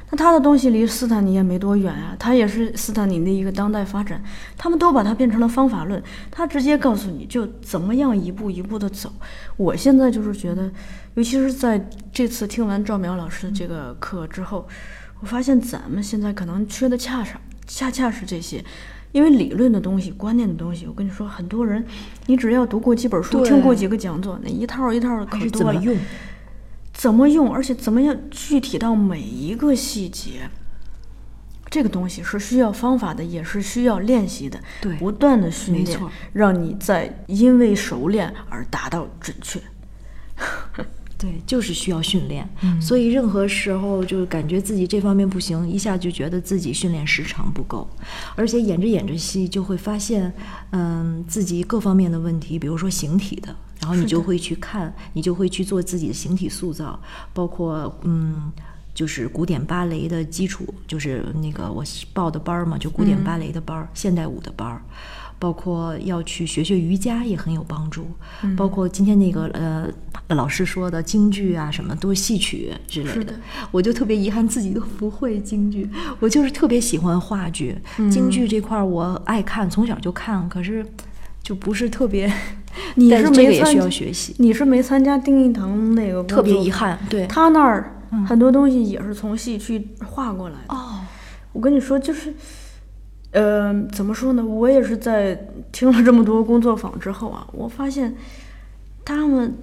[0.09, 4.23] 那他的东西离斯坦尼也没多远啊，他也是斯坦尼的一个当代发展，
[4.57, 6.01] 他们都把它变成了方法论，
[6.31, 9.11] 他直接告诉你就怎么样一步一步的走。
[9.57, 10.71] 我现在就是觉得，
[11.15, 14.67] 尤其是在这次听完赵淼老师的这个课之后，
[15.19, 18.63] 我发现咱们现在可能缺的恰恰恰恰是这些。
[19.13, 21.83] 因为理论的东西、观念的东西，我跟你说，很多人，
[22.27, 25.81] 你只要读过几本书、听过几个讲座，那一套一套的可多了。
[26.97, 30.49] 怎么用，而且怎么样具体到每一个细节，
[31.69, 35.99] 这个东西是需要方法的，也是需要练习的，对不断的训练
[36.33, 39.61] 让你在因为熟练而达到准确。
[41.19, 42.47] 对，就是需要训练。
[42.81, 47.87] 所以任何时候就感觉自己这方面不行，一下就觉得自己训练时长不够，
[48.35, 50.33] 而且演着演着戏就会发现，
[50.71, 56.99] 嗯，自己各方面的问题，比如说形体的，然后你就会去看，你就会去做自己的形体塑造，
[57.33, 58.51] 包括嗯。
[58.97, 64.81] 就是古典芭蕾的基础，就是那个我报的班儿嘛，就古典芭蕾的班儿、现代舞的班儿，
[65.37, 68.07] 包括要去学学瑜伽也很有帮助，
[68.57, 69.87] 包括今天那个呃
[70.29, 73.35] 老师说的京剧啊什么都是戏曲之类的是的，
[73.69, 75.87] 我就特别遗憾自己都不会京剧，
[76.19, 77.77] 我就是特别喜欢话剧，
[78.09, 80.83] 京剧这块儿我爱看，从小就看，可是
[81.47, 82.29] 就不是特别，
[82.95, 86.69] 你是没参这个也需要学习，你是没参加丁一腾那个特别遗。
[86.69, 90.75] 憾，对，他那儿很多东西也是从戏去画过来的。
[90.75, 90.99] 哦，
[91.53, 92.33] 我跟你说，就是，
[93.31, 94.43] 呃，怎么说呢？
[94.45, 98.13] 我也是在听了这么多工作坊之后啊，我发现
[99.05, 99.55] 他们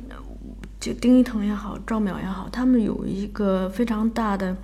[0.80, 4.56] 就丁一腾也好，赵淼也好，他们有一个非常大的，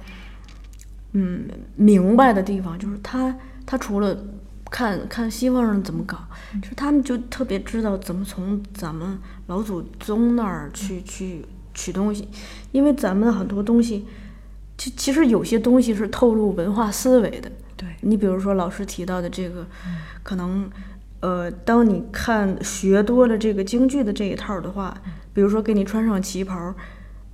[1.13, 1.45] 嗯，
[1.77, 4.17] 明白的地方，就是他他除了
[4.71, 6.17] 看看西方人怎么搞，
[6.63, 9.19] 就是他们就特别知道怎么从咱们
[9.49, 11.45] 老祖宗那儿去去
[11.75, 12.29] 取东西，
[12.73, 14.07] 因为咱们很多东西。
[14.79, 19.67] 其其实有些东西是透露文化思维的，对，你比如说老师提到的这个，
[20.23, 20.71] 可能，
[21.21, 24.97] 呃，当你看学多了这个京剧的这一套的话，
[25.35, 26.75] 比如说给你穿上旗袍，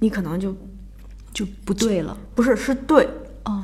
[0.01, 0.57] 你可能就
[1.33, 3.09] 就不对了，不是是对，
[3.45, 3.63] 哦，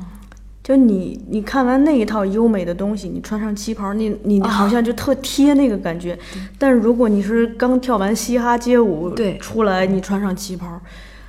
[0.63, 6.17] 就你你看完那一套优美的东西，你穿上旗袍，你你好像就特贴那个感觉。
[6.57, 9.37] 但如果你是刚跳完嘻哈街舞对。
[9.39, 10.79] 出来，你穿上旗袍，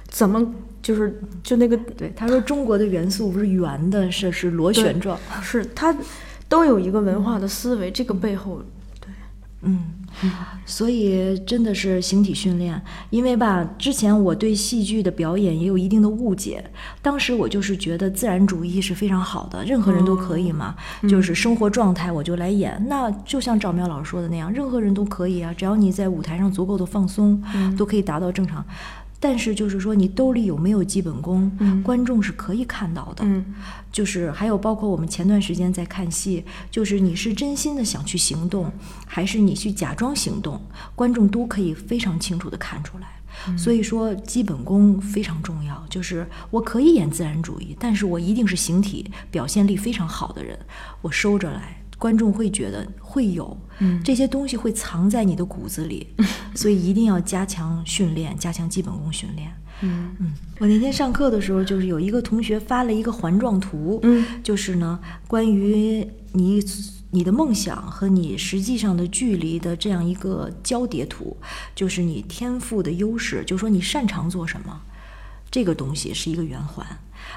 [0.09, 5.93] 怎么就是就那个对，他说中国的元素不是圆的，是是螺旋状，是它
[6.49, 8.63] 都有一个文化的思维，这个背后，
[9.01, 9.09] 对，
[9.63, 9.81] 嗯，
[10.67, 16.65] 所以真的是形体训练，因为吧，之前我对戏剧的表演也有一定的误解，
[17.03, 20.75] 当时我就是觉得自然主义是非常好的，任何人都可以嘛，
[21.09, 27.43] 就是生活状态我就来演，那就像赵苗老师说的那样，任何人都可以啊，只要你在舞台上足够的放松，
[27.77, 28.65] 都可以达到正常。
[29.25, 31.51] 但是就是说，你兜里有没有基本功，
[31.83, 33.25] 观众是可以看到的。
[33.25, 33.43] 嗯
[33.91, 38.71] 就是还有包括我们前段时间在看戏，就是你是真心的想去行动，
[39.07, 40.61] 还是你去假装行动，
[40.95, 43.07] 观众都可以非常清楚的看出来。
[43.57, 45.83] 所以说，基本功非常重要。
[45.89, 50.59] 就是我可以演自然主义，但是我一定是形体表现力非常好的人，
[51.01, 53.57] 我收着来，观众会觉得会有，
[54.03, 56.07] 这些东西会藏在你的骨子里，
[56.55, 59.51] 所以一定要加强训练，加强基本功训练。
[59.81, 66.63] 嗯嗯，我那天上课的时候，就是有一个同学发了一个环状图，嗯，就是呢，关于你
[67.11, 71.37] 你的梦想和你实际上的距离的这样一个交叠图，
[71.75, 74.81] 就是你天赋的优势，就说你擅长做什么，
[75.51, 76.87] 这个东西是一个圆环，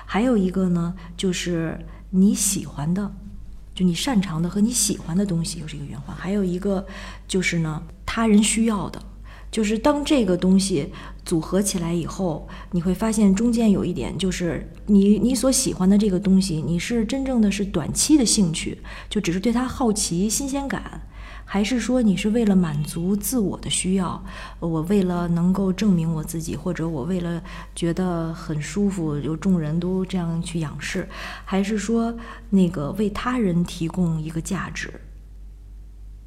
[0.05, 1.79] 还有一个呢，就是
[2.11, 3.11] 你喜欢的。
[3.77, 6.83] 就你擅长的和你喜欢的东西又是一个圆环，还有一个
[7.27, 8.99] 就是呢，他人需要的，
[9.51, 10.91] 就是当这个东西
[11.23, 18.79] 组合起来以后，你会发现中间有一点，就是你你所喜欢的这个东西，你是真正的是短期的兴趣，
[19.11, 21.07] 就只是对它好奇、新鲜感，
[21.49, 24.21] 还是说你是为了满足自我的需要？
[24.59, 27.41] 我为了能够证明我自己，或者我为了
[27.73, 31.07] 觉得很舒服，有众人都这样去仰视，
[31.45, 32.13] 还是说
[32.49, 34.93] 那个为他人提供一个价值？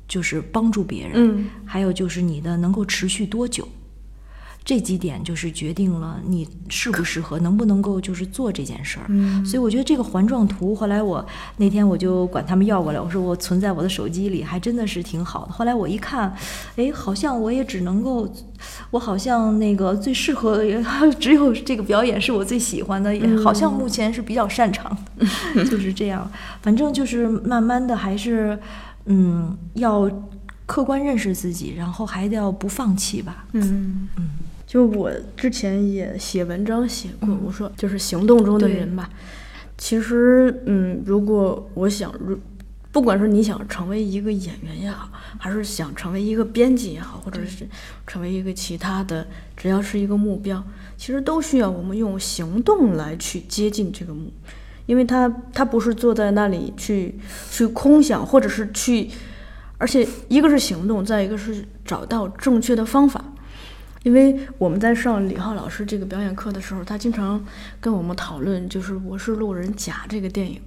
[0.09, 3.69] 就是帮助别人，嗯还有就是你的能够持续多久，
[4.71, 9.07] 这几点就是决定了你适不适合，能不能够就是做这件事儿。
[9.09, 15.53] 嗯所以我觉得这个环状图，后来我那天我就管他们要过来，我说我存在我的手机里，还真的是挺好的。
[15.53, 16.33] 后来我一看，
[16.77, 18.33] 哎，好像我也只能够，
[18.93, 20.81] 我好像那个最适合的也
[21.19, 25.27] 只有这个表演是我最喜欢的，也好像目前是比较擅长的，
[25.69, 26.31] 就是这样。
[26.63, 28.57] 反正就是慢慢的还是，
[29.07, 30.09] 嗯，要
[30.65, 33.45] 客观认识自己，然后还得要不放弃吧。
[33.55, 34.31] 嗯嗯，
[34.71, 39.11] 就我之前也写文章写过，我说就是行动中的人吧。
[39.77, 42.39] 其实，嗯，如果我想，如
[42.93, 45.11] 不管是你想成为一个演员也好，
[45.41, 47.67] 还是想成为一个编辑也好，或者是
[48.07, 50.63] 成为一个其他的，只要是一个目标，
[50.97, 54.33] 其实都需要我们用行动来去接近这个目，
[54.87, 57.19] 因为他他不是坐在那里去
[57.51, 59.11] 去空想，或者是去，
[59.79, 63.25] 而且一个是行动，再一个是找到正确的方法。
[64.03, 67.45] 因为我们在上李浩老师这个表演课的时候，他经常
[67.81, 70.61] 跟我们讨论，就是《我是路人甲》这个电影。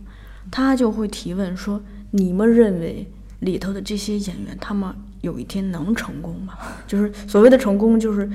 [0.52, 1.82] 他就会提问说
[2.12, 6.54] ：“你们认为里头的这些演员，他们有一天能成功吗？”
[6.86, 8.30] 就是所谓的成功，就是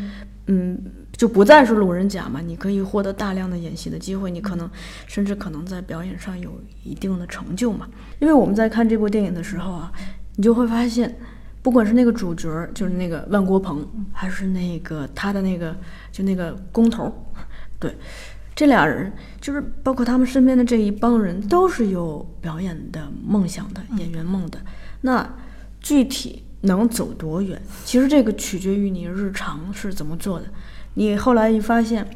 [0.47, 0.77] 嗯，
[1.12, 4.69] 就不再是路人甲嘛，你可以获得大量的演戏的机会，你可能
[5.07, 7.87] 甚至可能在表演上有一定的成就嘛。
[8.19, 9.93] 因为我们在看这部电影的时候啊，
[10.37, 11.15] 你就会发现，
[11.63, 15.77] 不管是那个主角，就是那个万国鹏，还是那个他的那个
[16.13, 17.13] 就那个工头，
[17.79, 17.95] 对，
[18.55, 24.59] 这俩人就是包括他们身边的这一帮人，都是有表演的梦想的演员梦的。
[25.03, 25.29] 那
[25.81, 30.47] 具体能走多远，其实这个取决于你日常是怎么做的。
[30.95, 32.09] 你后来一发现，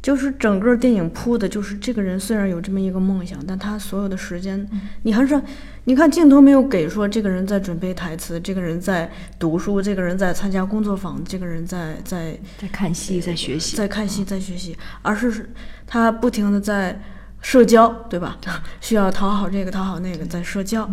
[0.00, 4.66] 就是整个电影铺的，就是这个人虽然有这么一个梦想，但他所有的时间，
[5.02, 5.40] 你还是
[5.84, 15.50] 你看镜头没有给说这个人在准备台词，这个人在读书，这个人在参加工作坊，这个人在在在看戏，在学习，在看戏，在学习，而是
[15.86, 17.00] 他不停的在
[17.40, 18.38] 社交，对吧？
[18.80, 20.88] 需要讨好这个，讨好那个，在社交。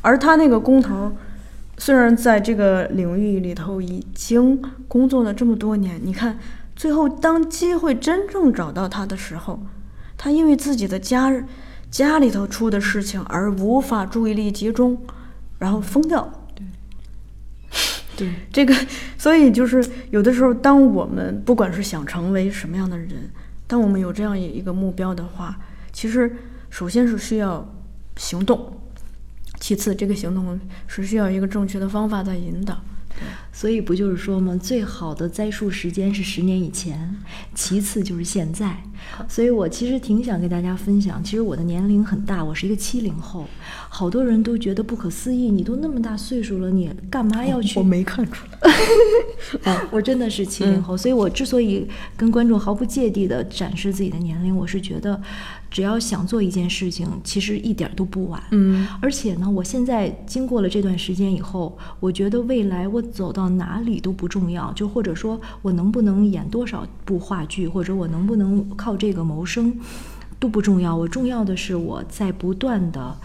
[0.00, 1.12] 而他那个工头儿，
[1.78, 6.38] 虽然在这个领域里头已经工作了这么多年，你看
[6.76, 9.58] 最后当机会真正找到他的时候，
[10.16, 11.32] 他因为自己的家
[11.90, 15.00] 家里头出的事情而无法注意力集中，
[15.58, 16.30] 然后疯掉。
[18.14, 18.74] 对， 这个，
[19.16, 23.30] 所以就是有的时候，当我们不管是想成为什么样的人，
[23.66, 25.58] 当我们有这样一个目标的话，
[25.92, 26.36] 其实
[26.68, 27.66] 首先是需要
[28.16, 28.80] 行动，
[29.60, 32.78] 其次这个行动是需要一个正确的方法在引导。
[33.52, 34.58] 所以不就是说吗？
[34.62, 37.16] 最好的栽树时间是十年以前，
[37.54, 38.76] 其次就是现在。
[39.28, 43.46] 所以我其实挺想跟大家分享，其实我的年龄很大，我是一个七零后，
[43.88, 47.78] 好多人都觉得不可思议，你都那么大岁数了，你干嘛要去？
[47.78, 49.76] 我没看出来。
[49.90, 55.20] 我真的是七零后，所以我之所以跟观众毫不芥蒂的展示自己的年龄，我是觉得，
[55.70, 58.42] 只要想做一件事情，其实一点儿都不晚。
[58.52, 69.76] 嗯，而且呢，我现在经过了这段时间以后，我觉得未来我走到哪里都不重要，就或者说我能不能演多少部话剧，或者我能不能靠这个谋生，
[70.38, 70.96] 都不重要。
[70.96, 73.16] 我重要的是我在不断的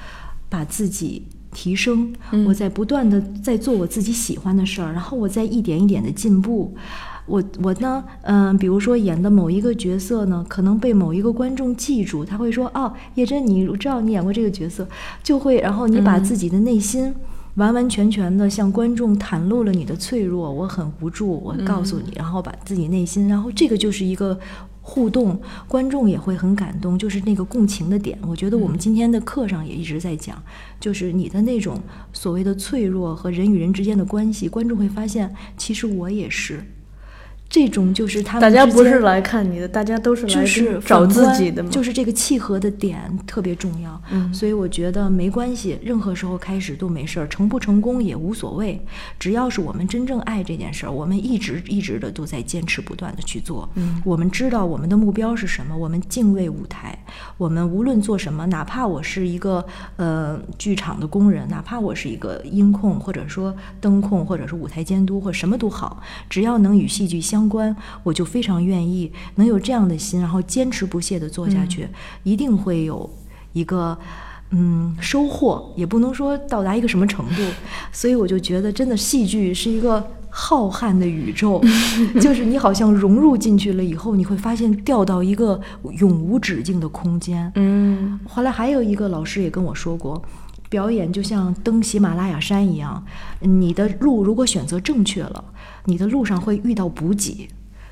[0.49, 2.13] 把自己提升，
[2.47, 6.75] 我在不断的在做我自己喜欢的事儿，然后我在一点一点的进步。
[7.25, 14.87] 我我呢，嗯、比如说演的某一个角色呢，可能被某一个观众记住，他会说：“哦，叶真，你我知道你演过这个角色。”
[15.23, 17.13] 就会，然后你把自己的内心
[17.55, 24.39] 完完全全的向观众袒露了你的脆弱，我很无助，我告诉你，然后把自己内心，然后这个就是一个。
[24.83, 28.17] 互动，观众也会很感动，就是那个共情的点。
[28.27, 30.41] 我觉得我们今天的课上也一直在讲，
[30.79, 31.79] 就是你的那种
[32.11, 36.65] 所谓的脆弱和人与人之间的关系，观众会发现，其实我也是。
[37.51, 41.69] 这种就是他们大家不是来看你的，大家都是来就是找自己的嘛。
[41.69, 42.97] 就是这个契合的点
[43.27, 44.01] 特别重要。
[44.09, 48.79] 嗯所以我觉得没关系，任何时候开始都没事儿，成不成功也无所谓，
[49.19, 53.69] 只要是我们真正爱这件事儿，我们一直一直的都在坚持不断的去做。
[53.75, 56.97] 嗯我们知道我们的目标是什么，我们敬畏舞台，
[57.37, 59.65] 我们无论做什么，哪怕我是一个
[59.97, 71.87] 呃剧场的工人，哪怕我是一个音控，或者说灯控，或者是舞台监督，或者什么都好，只要能与戏剧相关，我就非常愿意能有这样的心，然后坚持不懈的做下去，
[72.23, 73.09] 一定会有
[73.53, 73.97] 一个。
[74.53, 77.41] 嗯，收获也不能说到达一个什么程度，
[77.93, 81.63] 所以我就觉得，真的戏剧是一个浩瀚的宇宙，
[82.19, 85.57] 就是你好像融入进去了以后，你会发现掉到一个
[85.99, 87.49] 永无止境的空间。
[87.55, 90.21] 嗯后来还有一个老师也跟我说过，
[90.71, 93.05] 表演就像登喜马拉雅山一样，
[93.41, 95.43] 你的路如果选择正确了，
[95.83, 97.49] 你的路上会遇到补给。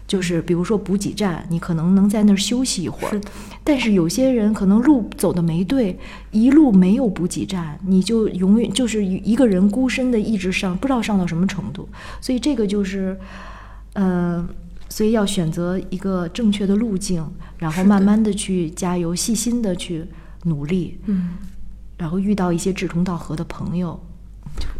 [0.07, 3.21] 就是比如说补给站，你可能能在那儿休息一会儿是，
[3.63, 5.99] 但是有些人可能路走的没对，
[6.31, 11.87] 一路没有补给站，你就永远就是一个人孤身的一直上，不知道上到什么程度。
[12.21, 13.15] 所以这个就是，
[13.93, 14.47] 呃，
[14.87, 17.23] 所以要选择一个正确的路径，
[17.59, 20.03] 然后慢慢的去加油，细心的去
[20.45, 21.33] 努力，嗯，
[21.99, 23.99] 然后遇到一些志同道合的朋友。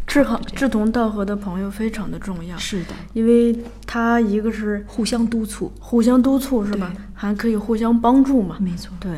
[0.08, 3.56] 志同志同道合的朋友非常的重要，是的，因为
[3.86, 6.92] 他一个是互相督促，互相督促是吧？
[7.14, 8.58] 还可以互相帮助嘛。
[8.60, 8.92] 没错。
[9.00, 9.12] 对，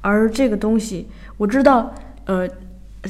[0.00, 1.92] 而这个东西我知道，
[2.26, 2.48] 呃，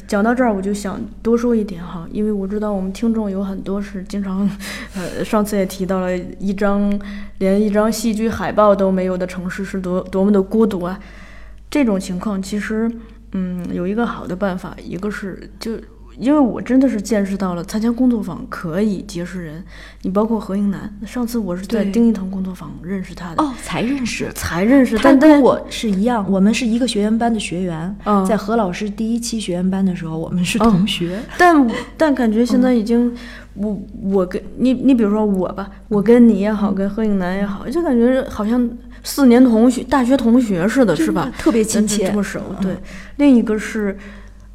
[0.07, 4.49] 讲到这儿我就想多说一点哈，因为我知道我们听众有很多是经常，
[4.97, 6.99] 呃，上次也提到了一张
[7.39, 10.99] 连一张戏剧海报都没有的城市是多多么的孤独啊。
[11.71, 12.91] 这种情况其实，
[13.33, 15.73] 嗯，有一个好的办法，一个是就
[16.19, 19.63] 因为我真的是见识到了参加工作坊可以结识人。
[20.03, 24.29] 你包括何英楠，上次我是在丁一腾工作坊认识他的，哦，才认识。
[24.35, 31.21] 才认识，他跟我是一样，我们是一个学员班的学员，嗯在何老师第一期学员班的时候，我们是同学。
[31.39, 33.15] 但但感觉现在嗯已经，
[33.55, 38.69] 我我跟你你比如说我吧，我跟你也好，跟何应楠也好，就感觉好像
[39.03, 41.33] 四年同学、大学同学似的，是吧？
[41.39, 42.41] 特别亲切这么熟。
[42.51, 42.77] 嗯对，
[43.17, 43.97] 另一个是，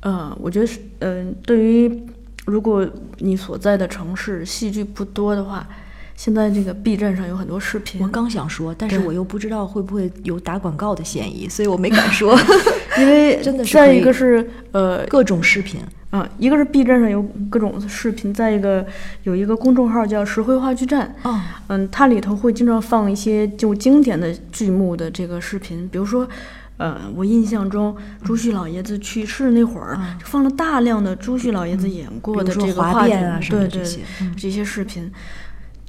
[0.02, 2.04] 呃，我觉得是，嗯、对于
[2.46, 2.88] 如果
[3.20, 5.68] 你所在的城市戏剧不多的话，
[6.16, 12.38] 现在这个 B 站上有很多视频我，刚想说，但是我又不知道会不会有打广告的嫌疑，所以我没敢说。
[13.00, 15.82] 因为真的是再一个是呃各种视频，
[16.14, 18.86] 啊，一个是 B 站上有各种视频，再一个
[19.24, 26.30] 有一个公众号叫“石灰话剧站”，哦，嗯，它里头会经常放一些就经典的剧目的这个视频，比如说，
[26.78, 35.12] 呃，我印象中朱旭老爷子去世那会儿，放了大量的朱旭老爷子演过的这个话剧，啊什么对对的这些嗯这些视频。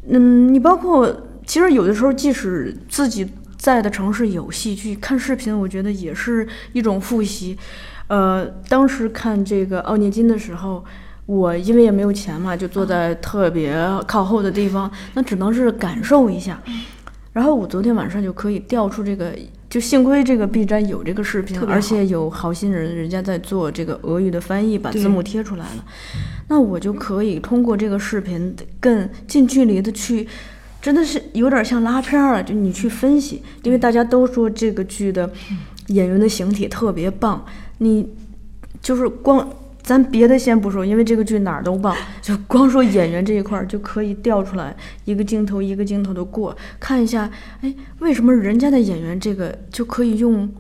[0.09, 1.15] 嗯，你包括
[1.45, 7.59] 其实有的时候，即使自己在的城市有戏剧，看视频，我觉得也是一种复习。
[8.09, 10.85] 呃，当时看这个奥涅金的时候，
[11.27, 13.75] 我因为也没有钱嘛，就坐在特别
[14.07, 16.63] 靠后的地方，那只能是感受一下。
[17.33, 19.35] 然后我昨天晚上就可以调出这个，
[19.69, 25.85] 就幸亏这个 B 站有这个视频而且有好心人，人家在做这个俄语的翻译，把字幕贴出来了。
[26.47, 30.29] 那我就可以通过这个视频更近距离的去，
[30.81, 35.29] 真的是有点像拉片儿了，就你去分析，因为大家都说这个剧的
[35.89, 37.45] 演员的形体特别棒，
[37.79, 38.09] 你
[38.81, 39.49] 就是光。
[39.83, 44.75] 咱别的先不说，因为这个剧哪儿都棒，就光说演员这一块儿就可以调出来
[45.05, 47.31] 一个镜头一个镜头的过，看一下，
[47.61, 50.51] 哎，为什么人家的演员这个就可以用，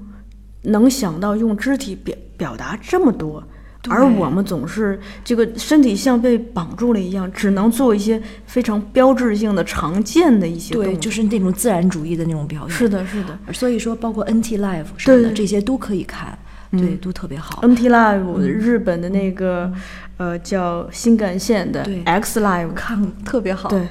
[0.64, 3.42] 能想到用肢体表表达这么多，
[3.88, 11.00] 而我们总是这个身体像被绑住了一样，只能做一些非常标志性的、常见的一些动对，作。
[11.00, 12.70] 就是那种自然主义的那种表演。
[12.70, 13.38] 是的，是的。
[13.54, 16.38] 所以说，包括 NT Live 什么的，这些都可以看，
[16.76, 17.62] 对，嗯都特别好。
[17.62, 19.72] NT Live 日本的那个、
[20.16, 23.68] 呃叫新干线的对 X Live，看特别好。
[23.68, 23.88] 对，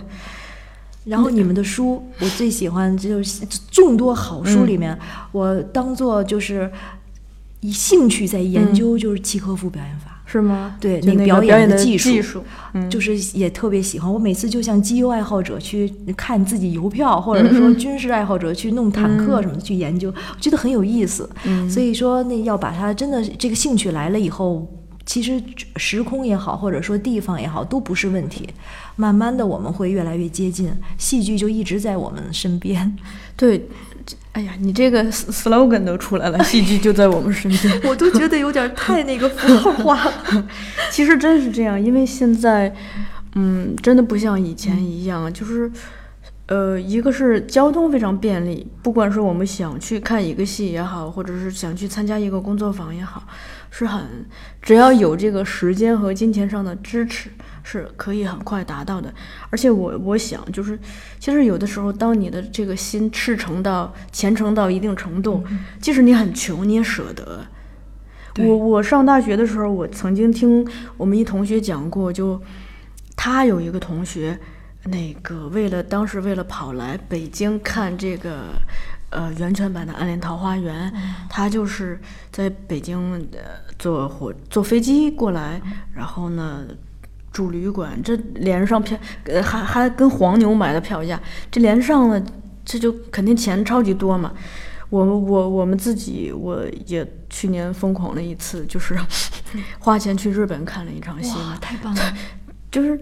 [1.05, 4.97] 然后你们的书，我最喜欢就是众多好书里面，
[5.31, 6.71] 我当做就是
[7.61, 10.12] 以兴趣在研究，就是契诃夫表演法。
[10.33, 10.75] 是吗？
[10.79, 12.43] 对那个表演的的技术术，
[12.73, 21.29] 嗯，就是也特别喜欢，我每次就像机油爱好者去看自己邮票，或者说军事爱好者去弄坦克什么的去研究，我觉得很有意思。
[21.45, 24.67] 嗯所以说，那要把它真的这个兴趣来了以后，
[25.05, 25.39] 其实
[25.75, 28.49] 时空也好，或者说地方也好，都不是问题。
[28.95, 32.97] 慢慢的，我们会越来越接近，戏剧就一直在我们身边。
[33.37, 33.67] 对。
[34.33, 37.81] 这哎呀，你这个 slogan 都出来了，戏剧就在我们身边。
[37.83, 40.47] 我都觉得有点太那个符号化了。
[40.89, 42.73] 其实真是这样，因为现在，
[43.35, 45.71] 嗯，真的不像以前一样，就是，
[46.47, 53.23] 呃，一个是交通非常便利，不管是我们想去看一个戏也好，或者是想去参加一个工作坊也好，
[53.69, 54.25] 是很
[54.63, 57.29] 只要有这个时间和金钱上的支持，
[57.63, 59.11] 是可以很快达到的。
[59.49, 60.77] 而且我我想，就是
[61.19, 65.43] 其实有的时候，当你的这个心赤诚到虔诚到一定程度，
[65.81, 67.45] 即使你很穷，你也舍得。
[68.37, 70.67] 我我上大学的时候，我曾经听
[70.97, 72.41] 我们一同学讲过，就
[73.15, 74.39] 他有一个同学，
[74.85, 78.55] 那个为了当时为了跑来北京看这个
[79.11, 80.91] 呃源泉版的《暗恋桃花源》，
[81.29, 83.39] 他就是在北京呃
[83.77, 85.61] 坐火坐飞机过来，
[85.95, 86.65] 然后呢。
[87.33, 91.19] 住旅馆，这连上票，呃，还还跟黄牛买的票价，
[91.51, 92.23] 这连上了，
[92.63, 94.31] 这就肯定钱超级多嘛。
[94.89, 98.95] 我我我们自己我也去年疯狂了一次，就是
[99.79, 102.13] 花钱去日本看了一场戏嘛，，太棒了！
[102.71, 102.99] 就是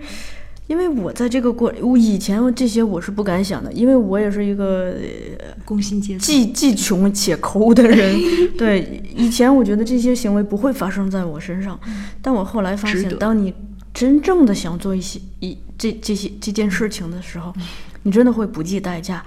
[0.68, 4.94] 因为我在这个过，我以前这些我是不敢想的，因为我也是一个
[5.40, 6.20] 呃工薪阶层。
[6.20, 8.18] 既既穷且抠的人。
[8.58, 11.78] 对，以前我觉得这些行为不会发生在我身上，
[12.22, 13.54] 但我后来发现，当你
[13.94, 17.54] 真正的想做一些一这这些这件事情的时候，
[18.04, 19.24] 你真的会不计代价，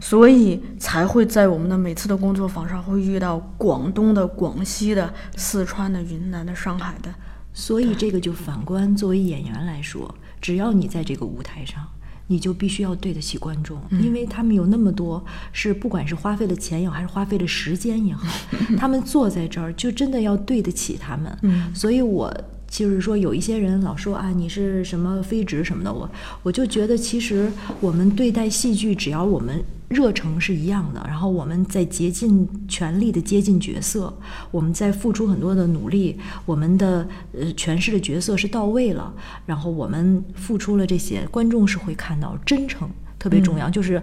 [0.00, 7.14] 所以才会在我们的每次的工作坊上会遇到广东的、广西的、四川的、云南的、上海的。
[7.52, 11.82] 所以这个就反观作为演员来说，只要你在这个舞台上，
[12.26, 18.26] 你就必须要对得起观众，因为他们有那么多是不管是花费了钱也好，还是花费了时间也好，
[18.76, 21.38] 他们坐在这儿就真的要对得起他们。
[21.42, 22.30] 嗯所以我
[22.68, 26.10] 就是说有一些人老说啊你是什么非职什么的，我
[26.42, 34.12] 我就觉得其实我们对待戏剧，只要我们热诚是一样的，然后我们在竭尽全力的接近角色，
[34.50, 39.14] 我们在付出很多的努力，我们的呃诠释的角色是到位了，
[39.46, 44.02] 然后我们付出了这些，观众是会看到真诚特别重要，就是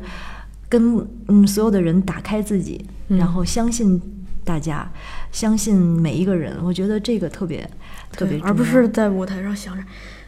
[0.70, 4.02] 跟嗯所有的人打开自己，然后相信
[4.44, 4.90] 大家，
[5.32, 7.70] 相信每一个人，我觉得这个特别
[8.12, 9.84] 特别，而不是在舞台上想着，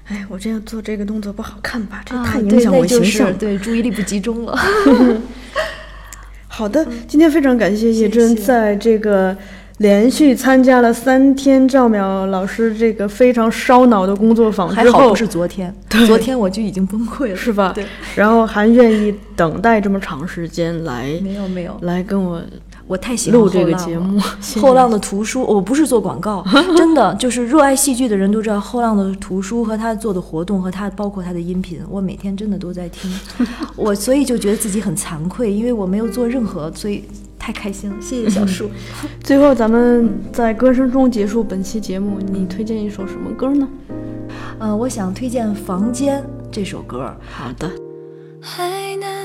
[0.05, 2.01] 哎，我这样做这个动作不好看吧？
[2.05, 3.27] 这啊太影响我形象。
[3.27, 4.57] 是对注意力不集中了。
[6.47, 9.35] 好的，今天非常感谢叶真在这个
[9.79, 15.75] 连续参加了三天赵淼老师这个非常烧脑的工作坊之后，还好不是昨天，
[16.07, 17.73] 昨天我就已经崩溃了，是吧？
[17.75, 17.85] 对，
[18.15, 22.41] 然后还愿意等待这么长时间来没有没有，来跟我
[22.88, 24.20] 我太喜欢录这后浪了个节目。
[24.40, 26.45] 谢谢后浪的图书，我不是做广告，
[26.78, 33.12] 真的就是热爱戏剧的人都知道，后浪的图书和他做的活动和他包括他的音频，我每天真的都在听，
[33.76, 37.03] 我所以就觉得自己很惭愧，因为我没有做任何，所以
[37.40, 38.70] 太开心了，谢谢小树。
[39.24, 42.18] 最后，咱们在歌声中结束本期节目。
[42.32, 43.68] 你推荐一首什么歌呢？
[44.57, 46.22] 呃，我想推荐《房间》
[46.52, 47.70] 这首歌，好的，
[48.41, 49.24] 还能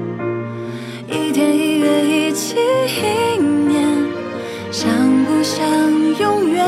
[1.11, 3.85] 一天一月一起一年，
[4.71, 4.89] 像
[5.25, 5.67] 不像
[6.19, 6.65] 永远？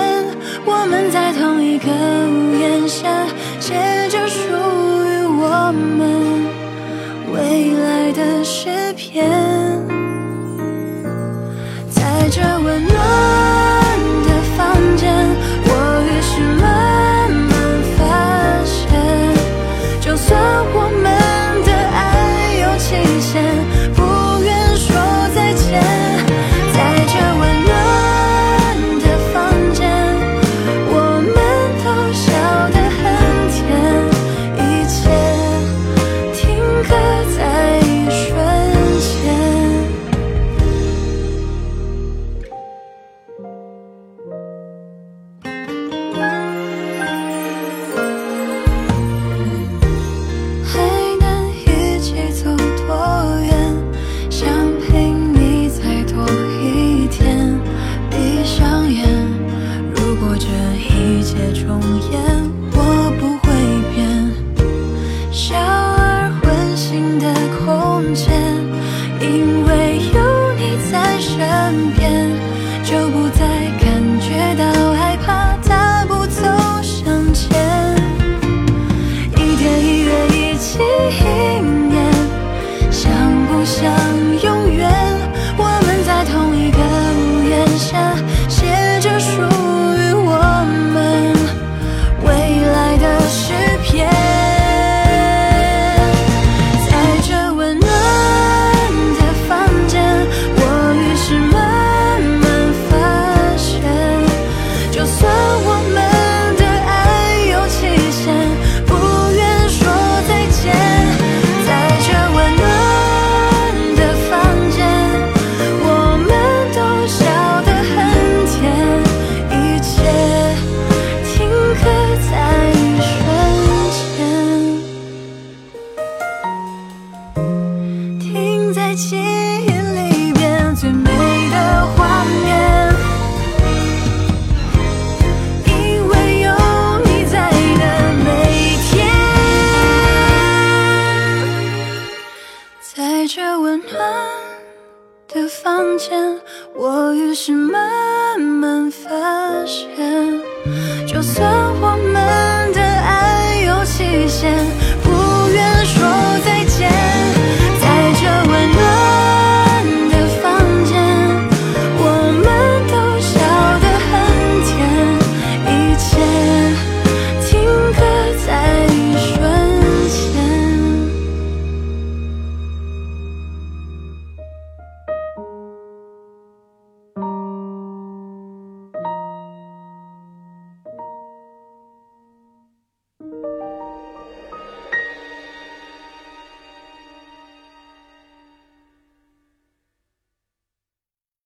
[0.65, 3.07] 我们在同一个屋檐下，
[3.59, 3.73] 写
[4.09, 6.45] 着属于我们
[7.31, 9.31] 未来的诗篇。
[11.89, 13.32] 在这温暖